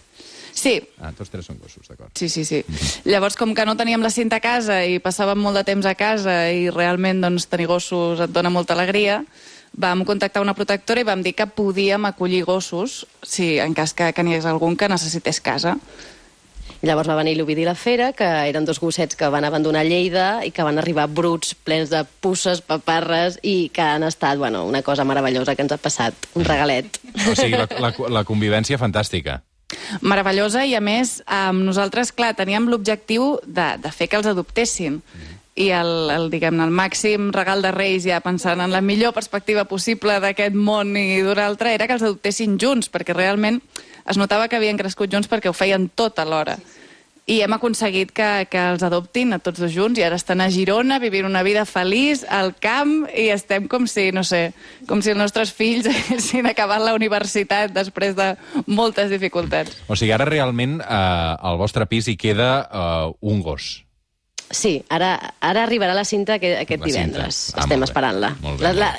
Sí, 0.62 0.76
Ah, 1.02 1.10
tots 1.16 1.32
tres 1.32 1.48
són 1.48 1.56
gossos, 1.58 1.88
d'acord. 1.90 2.12
Sí, 2.14 2.28
sí, 2.30 2.44
sí. 2.46 2.60
Llavors, 3.08 3.34
com 3.36 3.50
que 3.54 3.64
no 3.66 3.74
teníem 3.76 4.02
la 4.04 4.12
cinta 4.14 4.38
a 4.38 4.44
casa 4.44 4.84
i 4.86 5.00
passàvem 5.02 5.40
molt 5.42 5.58
de 5.58 5.64
temps 5.66 5.88
a 5.90 5.96
casa 5.98 6.36
i 6.54 6.68
realment 6.70 7.18
doncs, 7.24 7.48
tenir 7.50 7.66
gossos 7.66 8.22
et 8.22 8.30
dona 8.30 8.52
molta 8.54 8.76
alegria, 8.76 9.24
vam 9.74 10.04
contactar 10.06 10.42
una 10.44 10.54
protectora 10.54 11.02
i 11.02 11.08
vam 11.08 11.22
dir 11.24 11.32
que 11.34 11.48
podíem 11.50 12.06
acollir 12.06 12.44
gossos 12.46 13.06
si 13.26 13.56
en 13.58 13.74
cas 13.74 13.94
que, 13.96 14.12
que 14.14 14.22
n'hi 14.22 14.36
hagués 14.36 14.46
algun 14.46 14.76
que 14.78 14.88
necessités 14.92 15.40
casa. 15.42 15.76
Llavors 16.82 17.06
va 17.10 17.14
venir 17.18 17.36
l'Ovidí 17.38 17.62
i 17.62 17.66
la 17.66 17.76
Fera, 17.78 18.10
que 18.12 18.26
eren 18.50 18.64
dos 18.66 18.80
gossets 18.82 19.14
que 19.18 19.28
van 19.30 19.44
abandonar 19.46 19.84
Lleida 19.86 20.42
i 20.46 20.50
que 20.50 20.64
van 20.66 20.78
arribar 20.82 21.06
bruts, 21.06 21.54
plens 21.54 21.90
de 21.90 22.02
pusses, 22.22 22.62
paparres, 22.62 23.38
i 23.42 23.68
que 23.74 23.82
han 23.82 24.02
estat, 24.02 24.38
bueno, 24.38 24.64
una 24.66 24.82
cosa 24.82 25.04
meravellosa 25.06 25.54
que 25.54 25.62
ens 25.62 25.74
ha 25.74 25.78
passat, 25.78 26.26
un 26.34 26.44
regalet. 26.44 26.98
O 27.30 27.36
sigui, 27.38 27.54
la, 27.54 27.68
la, 27.78 27.92
la 28.10 28.24
convivència 28.26 28.78
fantàstica. 28.82 29.40
Meravellosa 30.00 30.64
i, 30.66 30.74
a 30.74 30.80
més, 30.84 31.20
amb 31.26 31.64
nosaltres, 31.66 32.12
clar, 32.16 32.34
teníem 32.38 32.68
l'objectiu 32.70 33.36
de, 33.46 33.68
de 33.82 33.92
fer 33.94 34.08
que 34.08 34.20
els 34.20 34.28
adoptessin. 34.30 35.00
I 35.52 35.68
el, 35.76 35.92
el 36.08 36.30
diguem-ne, 36.32 36.64
el 36.64 36.72
màxim 36.72 37.28
regal 37.34 37.60
de 37.60 37.72
Reis, 37.74 38.06
ja 38.08 38.22
pensant 38.24 38.62
en 38.64 38.72
la 38.72 38.80
millor 38.80 39.12
perspectiva 39.12 39.66
possible 39.68 40.16
d'aquest 40.22 40.56
món 40.56 40.96
i 40.96 41.20
d'un 41.20 41.40
altre, 41.42 41.74
era 41.76 41.86
que 41.86 41.98
els 41.98 42.04
adoptessin 42.06 42.56
junts, 42.60 42.88
perquè 42.88 43.12
realment 43.12 43.60
es 44.08 44.18
notava 44.18 44.48
que 44.48 44.56
havien 44.56 44.80
crescut 44.80 45.12
junts 45.12 45.28
perquè 45.30 45.50
ho 45.50 45.56
feien 45.56 45.90
tot 45.94 46.18
alhora. 46.18 46.56
I 47.30 47.38
hem 47.44 47.54
aconseguit 47.54 48.10
que, 48.10 48.28
que 48.50 48.62
els 48.72 48.82
adoptin 48.82 49.30
a 49.36 49.38
tots 49.38 49.60
dos 49.62 49.70
junts 49.70 50.00
i 50.00 50.02
ara 50.02 50.18
estan 50.18 50.42
a 50.42 50.48
Girona 50.50 50.98
vivint 50.98 51.28
una 51.28 51.44
vida 51.46 51.62
feliç 51.68 52.24
al 52.26 52.50
camp 52.58 53.06
i 53.14 53.28
estem 53.30 53.68
com 53.70 53.86
si, 53.86 54.08
no 54.10 54.24
sé, 54.26 54.48
com 54.90 55.04
si 55.04 55.12
els 55.14 55.20
nostres 55.20 55.52
fills 55.54 55.86
haguessin 55.92 56.50
acabat 56.50 56.82
la 56.82 56.96
universitat 56.98 57.70
després 57.70 58.18
de 58.18 58.32
moltes 58.66 59.12
dificultats. 59.14 59.78
O 59.86 59.94
sigui, 59.94 60.10
ara 60.16 60.26
realment 60.26 60.80
eh, 60.82 60.90
al 60.90 61.62
vostre 61.62 61.86
pis 61.86 62.10
hi 62.10 62.18
queda 62.18 62.50
eh, 62.66 63.14
un 63.22 63.46
gos. 63.46 63.76
Sí, 64.52 64.74
ara, 64.92 65.14
ara 65.40 65.62
arribarà 65.64 65.94
la 65.96 66.04
cinta 66.04 66.34
aquest, 66.36 66.58
aquest 66.60 66.80
La 66.82 66.86
cinta. 66.86 66.98
divendres. 66.98 67.38
Ah, 67.56 67.62
Estem 67.64 67.82
esperant-la. 67.86 68.34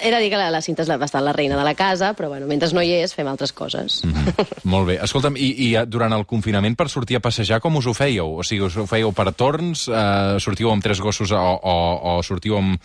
He 0.02 0.10
de 0.12 0.20
dir 0.20 0.32
que 0.34 0.40
la, 0.42 0.50
la 0.52 0.62
cinta 0.66 0.82
és 0.82 0.90
la, 0.90 0.98
bastant 0.98 1.24
la 1.24 1.32
reina 1.32 1.56
de 1.60 1.64
la 1.64 1.76
casa, 1.78 2.14
però 2.18 2.28
bueno, 2.32 2.48
mentre 2.50 2.72
no 2.74 2.82
hi 2.82 2.92
és 3.04 3.14
fem 3.14 3.28
altres 3.30 3.54
coses. 3.54 4.02
Mm 4.04 4.14
Mhm. 4.14 4.34
Molt 4.74 4.88
bé. 4.88 4.98
Escolta'm, 5.04 5.38
i, 5.38 5.52
i 5.70 5.76
eh, 5.76 5.86
durant 5.86 6.12
el 6.18 6.26
confinament 6.26 6.76
per 6.76 6.90
sortir 6.90 7.18
a 7.18 7.20
passejar, 7.22 7.60
com 7.62 7.76
us 7.78 7.86
ho 7.86 7.94
fèieu? 7.94 8.40
O 8.40 8.44
sigui, 8.44 8.66
us 8.66 8.76
ho 8.78 8.88
fèieu 8.88 9.14
per 9.14 9.32
torns? 9.34 9.88
Eh, 9.88 10.40
sortíeu 10.40 10.72
amb 10.72 10.82
tres 10.84 11.00
gossos 11.00 11.32
o, 11.32 11.38
o, 11.38 12.18
o 12.18 12.24
sortíeu 12.24 12.58
amb, 12.58 12.76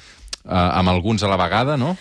eh, 0.45 0.53
amb 0.53 0.89
alguns 0.93 1.23
a 1.23 1.29
la 1.29 1.37
vegada, 1.41 1.77
no? 1.77 1.97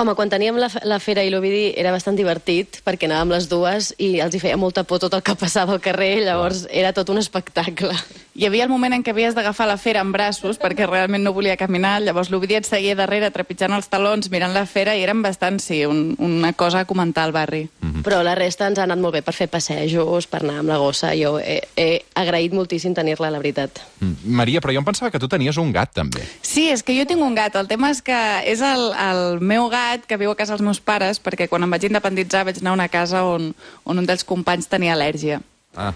Home, 0.00 0.14
quan 0.16 0.30
teníem 0.32 0.56
la, 0.56 0.70
la 0.88 0.96
Fera 0.96 1.20
i 1.20 1.28
l'Ovidi 1.28 1.74
era 1.76 1.90
bastant 1.92 2.16
divertit, 2.16 2.78
perquè 2.86 3.04
anàvem 3.04 3.34
les 3.34 3.50
dues 3.50 3.90
i 4.00 4.14
els 4.24 4.32
hi 4.32 4.38
feia 4.40 4.56
molta 4.56 4.80
por 4.88 4.96
tot 5.02 5.12
el 5.12 5.20
que 5.20 5.34
passava 5.36 5.74
al 5.76 5.82
carrer, 5.84 6.22
llavors 6.24 6.62
era 6.72 6.94
tot 6.96 7.12
un 7.12 7.20
espectacle. 7.20 7.92
Hi 8.40 8.46
havia 8.46 8.64
el 8.64 8.70
moment 8.72 8.94
en 8.96 9.02
què 9.04 9.12
havies 9.12 9.34
d'agafar 9.36 9.66
la 9.68 9.76
fera 9.76 10.00
en 10.00 10.14
braços 10.14 10.56
perquè 10.56 10.86
realment 10.88 11.20
no 11.26 11.34
volia 11.36 11.58
caminar, 11.60 11.98
llavors 12.00 12.30
l'Ovidi 12.32 12.56
et 12.56 12.64
seguia 12.64 12.94
darrere 12.96 13.28
trepitjant 13.34 13.74
els 13.76 13.90
talons, 13.92 14.30
mirant 14.32 14.54
la 14.56 14.62
fera, 14.64 14.94
i 14.96 15.04
eren 15.04 15.20
bastant, 15.20 15.58
sí, 15.60 15.82
un, 15.84 16.14
una 16.16 16.54
cosa 16.54 16.80
a 16.80 16.88
comentar 16.88 17.26
al 17.28 17.36
barri. 17.36 17.66
Mhm. 17.82 18.00
Però 18.06 18.22
la 18.24 18.32
resta 18.38 18.70
ens 18.70 18.80
ha 18.80 18.86
anat 18.88 19.02
molt 19.02 19.18
bé 19.18 19.20
per 19.26 19.36
fer 19.36 19.50
passejos, 19.52 20.30
per 20.32 20.40
anar 20.40 20.62
amb 20.62 20.72
la 20.72 20.78
gossa. 20.80 21.12
Jo 21.18 21.34
he, 21.42 21.58
he 21.76 21.90
agraït 22.16 22.56
moltíssim 22.56 22.96
tenir-la, 22.96 23.28
la 23.28 23.42
veritat. 23.42 23.82
Mm. 24.00 24.32
Maria, 24.40 24.64
però 24.64 24.72
jo 24.72 24.80
em 24.80 24.88
pensava 24.88 25.10
que 25.12 25.20
tu 25.20 25.28
tenies 25.28 25.58
un 25.60 25.74
gat, 25.76 25.92
també. 25.92 26.24
Sí, 26.40 26.70
és 26.72 26.80
que 26.86 26.96
jo 26.96 27.04
tinc 27.04 27.20
un 27.20 27.36
gat. 27.36 27.58
El 27.60 27.68
tema 27.68 27.90
és 27.92 28.00
que 28.00 28.16
és 28.48 28.64
el, 28.64 28.86
el 28.96 29.44
meu 29.44 29.68
gat 29.68 29.89
que 30.06 30.18
viu 30.20 30.32
a 30.32 30.36
casa 30.38 30.54
dels 30.54 30.64
meus 30.66 30.80
pares, 30.80 31.20
perquè 31.22 31.48
quan 31.50 31.64
em 31.66 31.72
vaig 31.72 31.88
independitzar 31.88 32.44
vaig 32.48 32.60
anar 32.60 32.74
a 32.74 32.78
una 32.78 32.88
casa 32.92 33.24
on, 33.26 33.50
on 33.84 34.02
un 34.02 34.06
dels 34.08 34.24
companys 34.26 34.70
tenia 34.70 34.94
al·lèrgia. 34.94 35.40
Ah, 35.76 35.92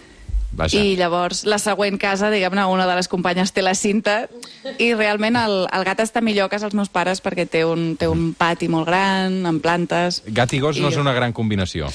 vaja. 0.54 0.80
I 0.80 0.96
llavors 0.98 1.44
la 1.46 1.58
següent 1.62 1.98
casa, 2.00 2.30
diguem-ne, 2.34 2.66
una 2.70 2.88
de 2.90 2.98
les 2.98 3.10
companyes 3.10 3.54
té 3.54 3.62
la 3.62 3.74
cinta 3.78 4.24
i 4.78 4.92
realment 4.94 5.38
el, 5.38 5.56
el 5.66 5.86
gat 5.86 6.02
està 6.04 6.22
millor 6.24 6.50
que 6.50 6.60
els 6.60 6.74
meus 6.74 6.90
pares 6.90 7.22
perquè 7.24 7.46
té 7.50 7.64
un, 7.68 7.94
té 8.00 8.10
un 8.10 8.32
pati 8.38 8.68
molt 8.68 8.90
gran, 8.90 9.42
amb 9.46 9.62
plantes... 9.62 10.22
Gat 10.26 10.54
i 10.54 10.62
gos 10.62 10.78
I 10.78 10.84
no 10.84 10.92
és 10.94 11.00
una 11.00 11.14
gran 11.16 11.32
combinació. 11.32 11.90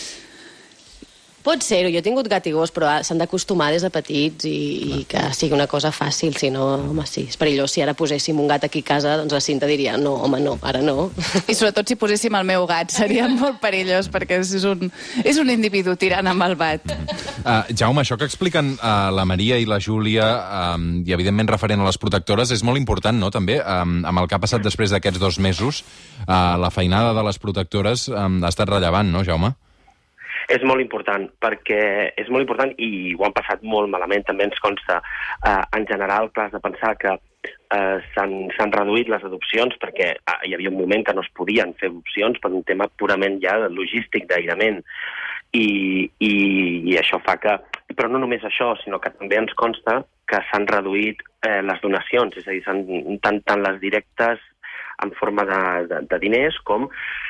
Pot 1.39 1.63
ser-ho, 1.63 1.87
jo 1.87 2.01
he 2.01 2.03
tingut 2.03 2.27
gat 2.27 2.47
i 2.49 2.51
gos, 2.51 2.71
però 2.75 2.91
s'han 3.05 3.21
d'acostumar 3.21 3.69
des 3.71 3.85
de 3.85 3.89
petits 3.93 4.47
i, 4.49 4.55
i 4.99 5.03
que 5.07 5.21
sigui 5.35 5.55
una 5.55 5.69
cosa 5.71 5.91
fàcil, 5.95 6.35
si 6.35 6.49
no, 6.51 6.65
home, 6.89 7.05
sí, 7.07 7.23
és 7.31 7.39
perillós. 7.39 7.71
Si 7.71 7.83
ara 7.83 7.93
poséssim 7.95 8.39
un 8.41 8.49
gat 8.51 8.65
aquí 8.67 8.81
a 8.83 8.87
casa, 8.89 9.15
doncs 9.21 9.35
la 9.37 9.39
Cinta 9.43 9.69
diria, 9.69 9.95
no, 9.97 10.17
home, 10.25 10.41
no, 10.43 10.57
ara 10.67 10.81
no. 10.83 11.07
I 11.47 11.55
sobretot 11.55 11.87
si 11.87 11.95
poséssim 11.99 12.35
el 12.35 12.47
meu 12.49 12.67
gat, 12.67 12.91
seria 12.91 13.29
molt 13.39 13.61
perillós 13.63 14.11
perquè 14.11 14.41
és 14.43 14.67
un, 14.67 14.89
és 15.23 15.39
un 15.39 15.53
individu 15.53 15.95
tirant 15.99 16.27
amb 16.27 16.43
el 16.49 16.57
bat. 16.59 16.83
Uh, 17.39 17.63
Jaume, 17.71 18.03
això 18.03 18.19
que 18.19 18.27
expliquen 18.27 18.75
uh, 18.75 19.07
la 19.15 19.23
Maria 19.29 19.61
i 19.63 19.69
la 19.69 19.79
Júlia, 19.79 20.27
um, 20.75 20.89
i 21.07 21.15
evidentment 21.15 21.53
referent 21.55 21.79
a 21.79 21.87
les 21.87 22.01
protectores, 22.01 22.51
és 22.51 22.65
molt 22.67 22.81
important, 22.81 23.15
no?, 23.15 23.31
també, 23.31 23.61
um, 23.63 24.01
amb 24.03 24.19
el 24.25 24.27
que 24.27 24.35
ha 24.35 24.43
passat 24.43 24.65
després 24.65 24.91
d'aquests 24.91 25.23
dos 25.23 25.39
mesos, 25.39 25.85
uh, 26.27 26.59
la 26.59 26.73
feinada 26.75 27.15
de 27.15 27.23
les 27.31 27.39
protectores 27.39 28.09
um, 28.11 28.41
ha 28.43 28.51
estat 28.51 28.75
rellevant, 28.75 29.07
no, 29.15 29.23
Jaume? 29.23 29.55
És 30.49 30.63
molt 30.65 30.81
important, 30.81 31.27
perquè 31.43 31.81
és 32.17 32.29
molt 32.33 32.41
important 32.41 32.71
i 32.81 33.13
ho 33.13 33.25
han 33.27 33.35
passat 33.37 33.61
molt 33.61 33.91
malament, 33.93 34.25
també 34.25 34.47
ens 34.47 34.61
consta. 34.63 34.97
Eh, 35.45 35.63
en 35.77 35.85
general, 35.91 36.31
clar, 36.33 36.47
has 36.49 36.55
de 36.55 36.61
pensar 36.63 36.95
que 36.97 37.13
eh, 37.13 37.97
s'han 38.15 38.73
reduït 38.73 39.11
les 39.13 39.25
adopcions 39.29 39.77
perquè 39.81 40.09
eh, 40.17 40.37
hi 40.49 40.55
havia 40.57 40.71
un 40.73 40.79
moment 40.81 41.05
que 41.05 41.13
no 41.13 41.21
es 41.25 41.29
podien 41.37 41.75
fer 41.79 41.91
adopcions 41.91 42.41
per 42.41 42.51
un 42.51 42.65
tema 42.65 42.89
purament 43.01 43.37
ja 43.43 43.59
logístic 43.69 44.25
d'aïllament. 44.31 44.81
I, 45.53 45.67
i, 46.21 46.33
I 46.91 46.97
això 47.01 47.21
fa 47.25 47.37
que... 47.41 47.57
Però 47.97 48.09
no 48.09 48.21
només 48.21 48.43
això, 48.45 48.73
sinó 48.81 48.99
que 49.01 49.09
també 49.17 49.37
ens 49.37 49.53
consta 49.57 49.99
que 50.29 50.41
s'han 50.49 50.67
reduït 50.69 51.21
eh, 51.45 51.61
les 51.65 51.81
donacions, 51.81 52.37
és 52.37 52.49
a 52.49 52.53
dir, 52.53 52.61
tant, 53.21 53.41
tant 53.45 53.65
les 53.65 53.79
directes 53.81 54.41
en 55.03 55.11
forma 55.19 55.45
de, 55.47 55.61
de, 55.89 56.01
de 56.11 56.19
diners 56.21 56.57
com 56.67 56.87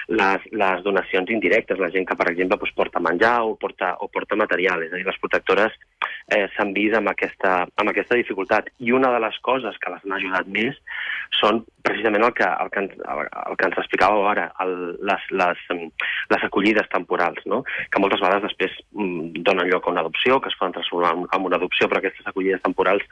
les, 0.10 0.46
les 0.52 0.84
donacions 0.86 1.30
indirectes, 1.30 1.80
la 1.80 1.92
gent 1.94 2.08
que, 2.10 2.18
per 2.18 2.30
exemple, 2.32 2.58
doncs, 2.58 2.76
porta 2.78 3.02
menjar 3.04 3.36
o 3.46 3.56
porta, 3.62 3.94
o 4.02 4.10
porta 4.12 4.38
material. 4.40 4.84
És 4.86 4.94
a 4.94 4.98
dir, 4.98 5.06
les 5.08 5.22
protectores 5.22 5.76
eh, 6.36 6.48
s'han 6.56 6.74
vist 6.76 6.96
amb 6.98 7.10
aquesta, 7.12 7.54
amb 7.82 7.92
aquesta 7.92 8.18
dificultat. 8.20 8.70
I 8.80 8.94
una 8.96 9.12
de 9.14 9.22
les 9.24 9.38
coses 9.46 9.78
que 9.82 9.92
les 9.94 10.06
han 10.06 10.16
ajudat 10.18 10.50
més 10.52 10.78
són 11.40 11.62
precisament 11.86 12.26
el 12.26 12.34
que, 12.38 12.46
el 12.46 12.72
que, 12.74 12.84
ens, 12.84 12.96
el, 13.14 13.22
el 13.52 13.58
que 13.60 13.68
ens 13.70 13.78
explicàveu 13.82 14.26
ara, 14.30 14.50
el, 14.64 14.74
les, 15.10 15.28
les, 15.42 15.62
em, 15.74 15.86
les 16.34 16.46
acollides 16.48 16.90
temporals, 16.94 17.42
no? 17.50 17.62
que 17.92 18.02
moltes 18.02 18.22
vegades 18.24 18.50
després 18.50 18.76
mm, 18.98 19.44
donen 19.48 19.70
lloc 19.70 19.88
a 19.88 19.94
una 19.94 20.04
adopció, 20.06 20.40
que 20.42 20.52
es 20.52 20.58
poden 20.60 20.76
transformar 20.78 21.14
en, 21.16 21.26
en 21.30 21.48
una 21.50 21.60
adopció, 21.62 21.88
però 21.88 22.02
aquestes 22.04 22.28
acollides 22.30 22.64
temporals, 22.66 23.06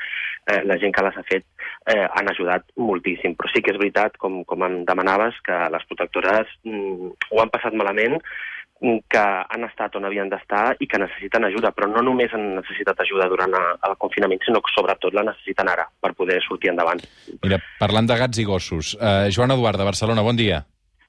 eh, 0.51 0.61
la 0.67 0.79
gent 0.81 0.93
que 0.95 1.05
les 1.07 1.17
ha 1.17 1.25
fet 1.29 1.47
eh, 1.93 2.05
han 2.05 2.29
ajudat 2.33 2.67
moltíssim. 2.77 3.37
Però 3.37 3.53
sí 3.53 3.63
que 3.63 3.73
és 3.73 3.81
veritat, 3.81 4.19
com, 4.21 4.43
com 4.49 4.67
em 4.67 4.83
demanaves, 4.89 5.39
que 5.47 5.63
les 5.73 5.89
protectores 5.89 6.51
mm, 6.67 7.15
ho 7.31 7.43
han 7.43 7.53
passat 7.53 7.77
malament, 7.77 8.19
mm, 8.19 8.56
que 8.79 9.19
han 9.19 9.63
estat 9.65 9.95
on 9.97 10.05
havien 10.05 10.29
d'estar 10.29 10.75
i 10.79 10.87
que 10.87 10.99
necessiten 11.01 11.45
ajuda, 11.47 11.71
però 11.73 11.87
no 11.89 12.01
només 12.05 12.33
han 12.33 12.55
necessitat 12.59 12.99
ajuda 13.01 13.27
durant 13.31 13.53
el 13.57 13.95
confinament, 13.97 14.41
sinó 14.45 14.61
que 14.61 14.73
sobretot 14.75 15.13
la 15.17 15.23
necessiten 15.23 15.69
ara 15.69 15.87
per 16.01 16.13
poder 16.13 16.37
sortir 16.45 16.69
endavant. 16.69 17.01
Mira, 17.43 17.57
parlant 17.79 18.05
de 18.09 18.17
gats 18.19 18.37
i 18.37 18.45
gossos, 18.45 18.93
uh, 19.01 19.29
Joan 19.33 19.51
Eduard, 19.55 19.77
de 19.81 19.87
Barcelona, 19.87 20.21
bon 20.21 20.37
dia. 20.37 20.63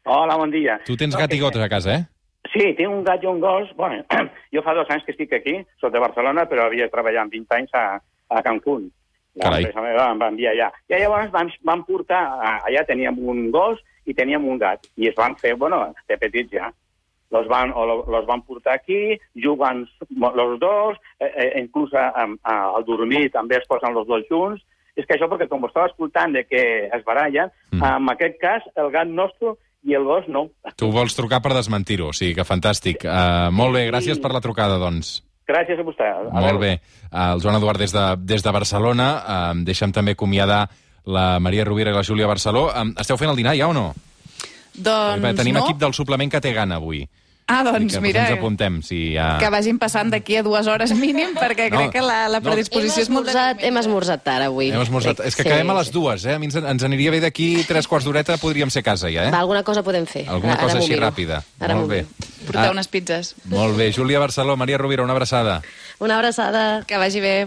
Hola, 0.08 0.36
bon 0.40 0.50
dia. 0.50 0.78
Tu 0.86 0.96
tens 0.96 1.14
gat 1.16 1.28
i 1.32 1.36
que- 1.36 1.42
gotes 1.44 1.60
a 1.62 1.68
casa, 1.68 1.94
eh? 1.98 2.04
Sí, 2.52 2.62
tinc 2.78 2.88
un 2.88 3.02
gat 3.04 3.22
i 3.22 3.26
un 3.28 3.40
gos. 3.40 3.68
Bueno, 3.76 4.04
jo 4.54 4.62
fa 4.64 4.72
dos 4.72 4.88
anys 4.88 5.04
que 5.04 5.12
estic 5.12 5.32
aquí, 5.36 5.58
soc 5.80 5.92
de 5.92 6.00
Barcelona, 6.00 6.46
però 6.48 6.64
havia 6.70 6.88
treballat 6.88 7.28
20 7.28 7.54
anys 7.58 7.74
a, 7.76 8.00
a 8.30 8.42
Cancún. 8.42 8.88
La 9.36 9.44
Carai. 9.50 9.66
empresa 9.68 9.82
meva 9.84 10.06
em 10.10 10.18
va 10.18 10.28
enviar 10.32 10.54
allà. 10.54 10.70
I 10.88 11.02
llavors 11.02 11.28
vam, 11.30 11.50
vam 11.62 11.84
portar, 11.84 12.22
allà 12.64 12.86
teníem 12.88 13.18
un 13.20 13.50
gos 13.52 13.78
i 14.08 14.14
teníem 14.16 14.48
un 14.48 14.56
gat. 14.58 14.88
I 14.96 15.10
es 15.12 15.14
van 15.14 15.36
fer, 15.36 15.52
bueno, 15.60 15.92
de 16.08 16.16
petits 16.16 16.50
ja. 16.56 16.72
Los 17.30 17.46
van, 17.46 17.72
o 17.76 17.84
lo- 17.84 18.06
los 18.08 18.24
van 18.26 18.40
portar 18.42 18.72
aquí, 18.74 19.18
juguen 19.34 19.86
los 20.10 20.58
dos, 20.58 20.96
eh, 21.20 21.26
eh, 21.36 21.60
inclús 21.60 21.92
a, 21.94 22.08
a, 22.42 22.74
al 22.76 22.84
dormir 22.86 23.30
també 23.30 23.56
es 23.58 23.66
posen 23.68 23.92
los 23.94 24.06
dos 24.06 24.22
junts. 24.30 24.62
És 24.96 25.04
que 25.06 25.14
això, 25.14 25.28
perquè 25.30 25.46
com 25.46 25.62
ho 25.62 25.68
estava 25.68 25.86
escoltant 25.86 26.32
de 26.34 26.44
que 26.48 26.86
es 26.92 27.04
barallen, 27.04 27.50
Mm. 27.70 27.84
en 27.84 28.08
aquest 28.10 28.38
cas 28.40 28.62
el 28.74 28.88
gat 28.90 29.06
nostre 29.06 29.52
i 29.84 29.92
el 29.94 30.02
gos 30.04 30.24
no. 30.26 30.48
Tu 30.74 30.88
vols 30.90 31.14
trucar 31.14 31.38
per 31.44 31.52
desmentir-ho, 31.54 32.08
o 32.08 32.12
sigui 32.16 32.34
que 32.34 32.42
fantàstic. 32.48 33.04
Uh, 33.04 33.52
molt 33.54 33.76
bé, 33.76 33.84
gràcies 33.92 34.18
per 34.18 34.32
la 34.32 34.40
trucada, 34.40 34.78
doncs. 34.80 35.22
Gràcies 35.46 35.78
a 35.78 35.84
vostè. 35.86 36.08
Adéu. 36.08 36.32
Molt 36.32 36.58
bé. 36.60 36.72
Uh, 37.12 37.34
el 37.36 37.40
Joan 37.44 37.56
Eduard 37.60 37.78
des 37.78 37.92
de, 37.92 38.16
des 38.24 38.42
de 38.42 38.50
Barcelona. 38.52 39.06
Uh, 39.22 39.62
deixa'm 39.64 39.92
també 39.92 40.12
acomiadar 40.16 40.64
la 41.06 41.38
Maria 41.40 41.64
Rovira 41.64 41.90
i 41.92 41.94
la 41.94 42.02
Júlia 42.02 42.26
Barceló. 42.26 42.66
Um, 42.74 42.90
esteu 42.98 43.16
fent 43.16 43.30
el 43.30 43.36
dinar 43.38 43.54
ja 43.56 43.68
o 43.68 43.72
no? 43.76 43.92
Doncs 44.82 45.36
Tenim 45.40 45.54
no. 45.58 45.64
equip 45.66 45.78
del 45.82 45.94
suplement 45.94 46.30
que 46.30 46.40
té 46.40 46.52
gana 46.52 46.76
avui. 46.76 47.06
Ah, 47.50 47.62
doncs 47.64 47.94
que 47.94 48.00
mira, 48.04 48.26
ens 48.28 48.34
apuntem, 48.36 48.74
si 48.84 49.14
ja... 49.14 49.38
que 49.40 49.48
vagin 49.48 49.78
passant 49.80 50.10
d'aquí 50.12 50.36
a 50.36 50.42
dues 50.44 50.66
hores 50.68 50.92
mínim, 50.92 51.30
perquè 51.40 51.70
No, 51.72 51.78
crec 51.78 51.94
que 51.94 52.02
la, 52.04 52.26
la 52.28 52.42
no. 52.42 52.44
predisposició 52.44 53.00
és 53.00 53.08
molt... 53.08 53.24
esmorzat, 53.30 53.62
hem 53.64 53.78
esmorzat 53.80 54.20
tard 54.22 54.44
avui. 54.50 54.68
Hem 54.68 54.82
esmorzat. 54.84 55.22
És 55.24 55.32
que 55.34 55.46
Sí, 55.46 55.48
acabem 55.48 55.70
a 55.72 55.78
les 55.78 55.88
dues, 55.90 56.26
eh? 56.28 56.34
A 56.36 56.38
mi 56.38 56.50
ens, 56.50 56.58
ens 56.60 56.84
aniria 56.84 57.10
bé 57.14 57.22
d'aquí 57.24 57.64
tres 57.66 57.88
quarts 57.88 58.04
d'horeta, 58.04 58.36
podríem 58.36 58.68
ser 58.68 58.82
a 58.84 58.88
casa 58.90 59.08
ja, 59.08 59.24
eh? 59.24 59.32
Va, 59.32 59.40
alguna 59.40 59.62
cosa 59.64 59.80
podem 59.82 60.04
fer. 60.04 60.26
Alguna 60.28 60.58
Ara 60.58 60.62
cosa 60.66 60.76
m'ho 60.76 60.82
així 60.84 60.92
miro. 60.92 61.06
ràpida. 61.06 61.40
Ara 61.58 61.74
Molt 61.80 61.88
bé. 61.88 62.02
Portar 62.44 62.66
Ah, 62.68 62.70
unes 62.76 62.88
pizzas. 62.92 63.32
Molt 63.48 63.78
bé. 63.80 63.88
Júlia 63.96 64.20
Barceló, 64.20 64.54
Maria 64.60 64.76
Rovira, 64.76 65.02
una 65.08 65.16
abraçada. 65.16 65.62
Una 66.00 66.18
abraçada. 66.20 66.84
Que 66.86 66.98
vagi 67.00 67.20
bé. 67.24 67.46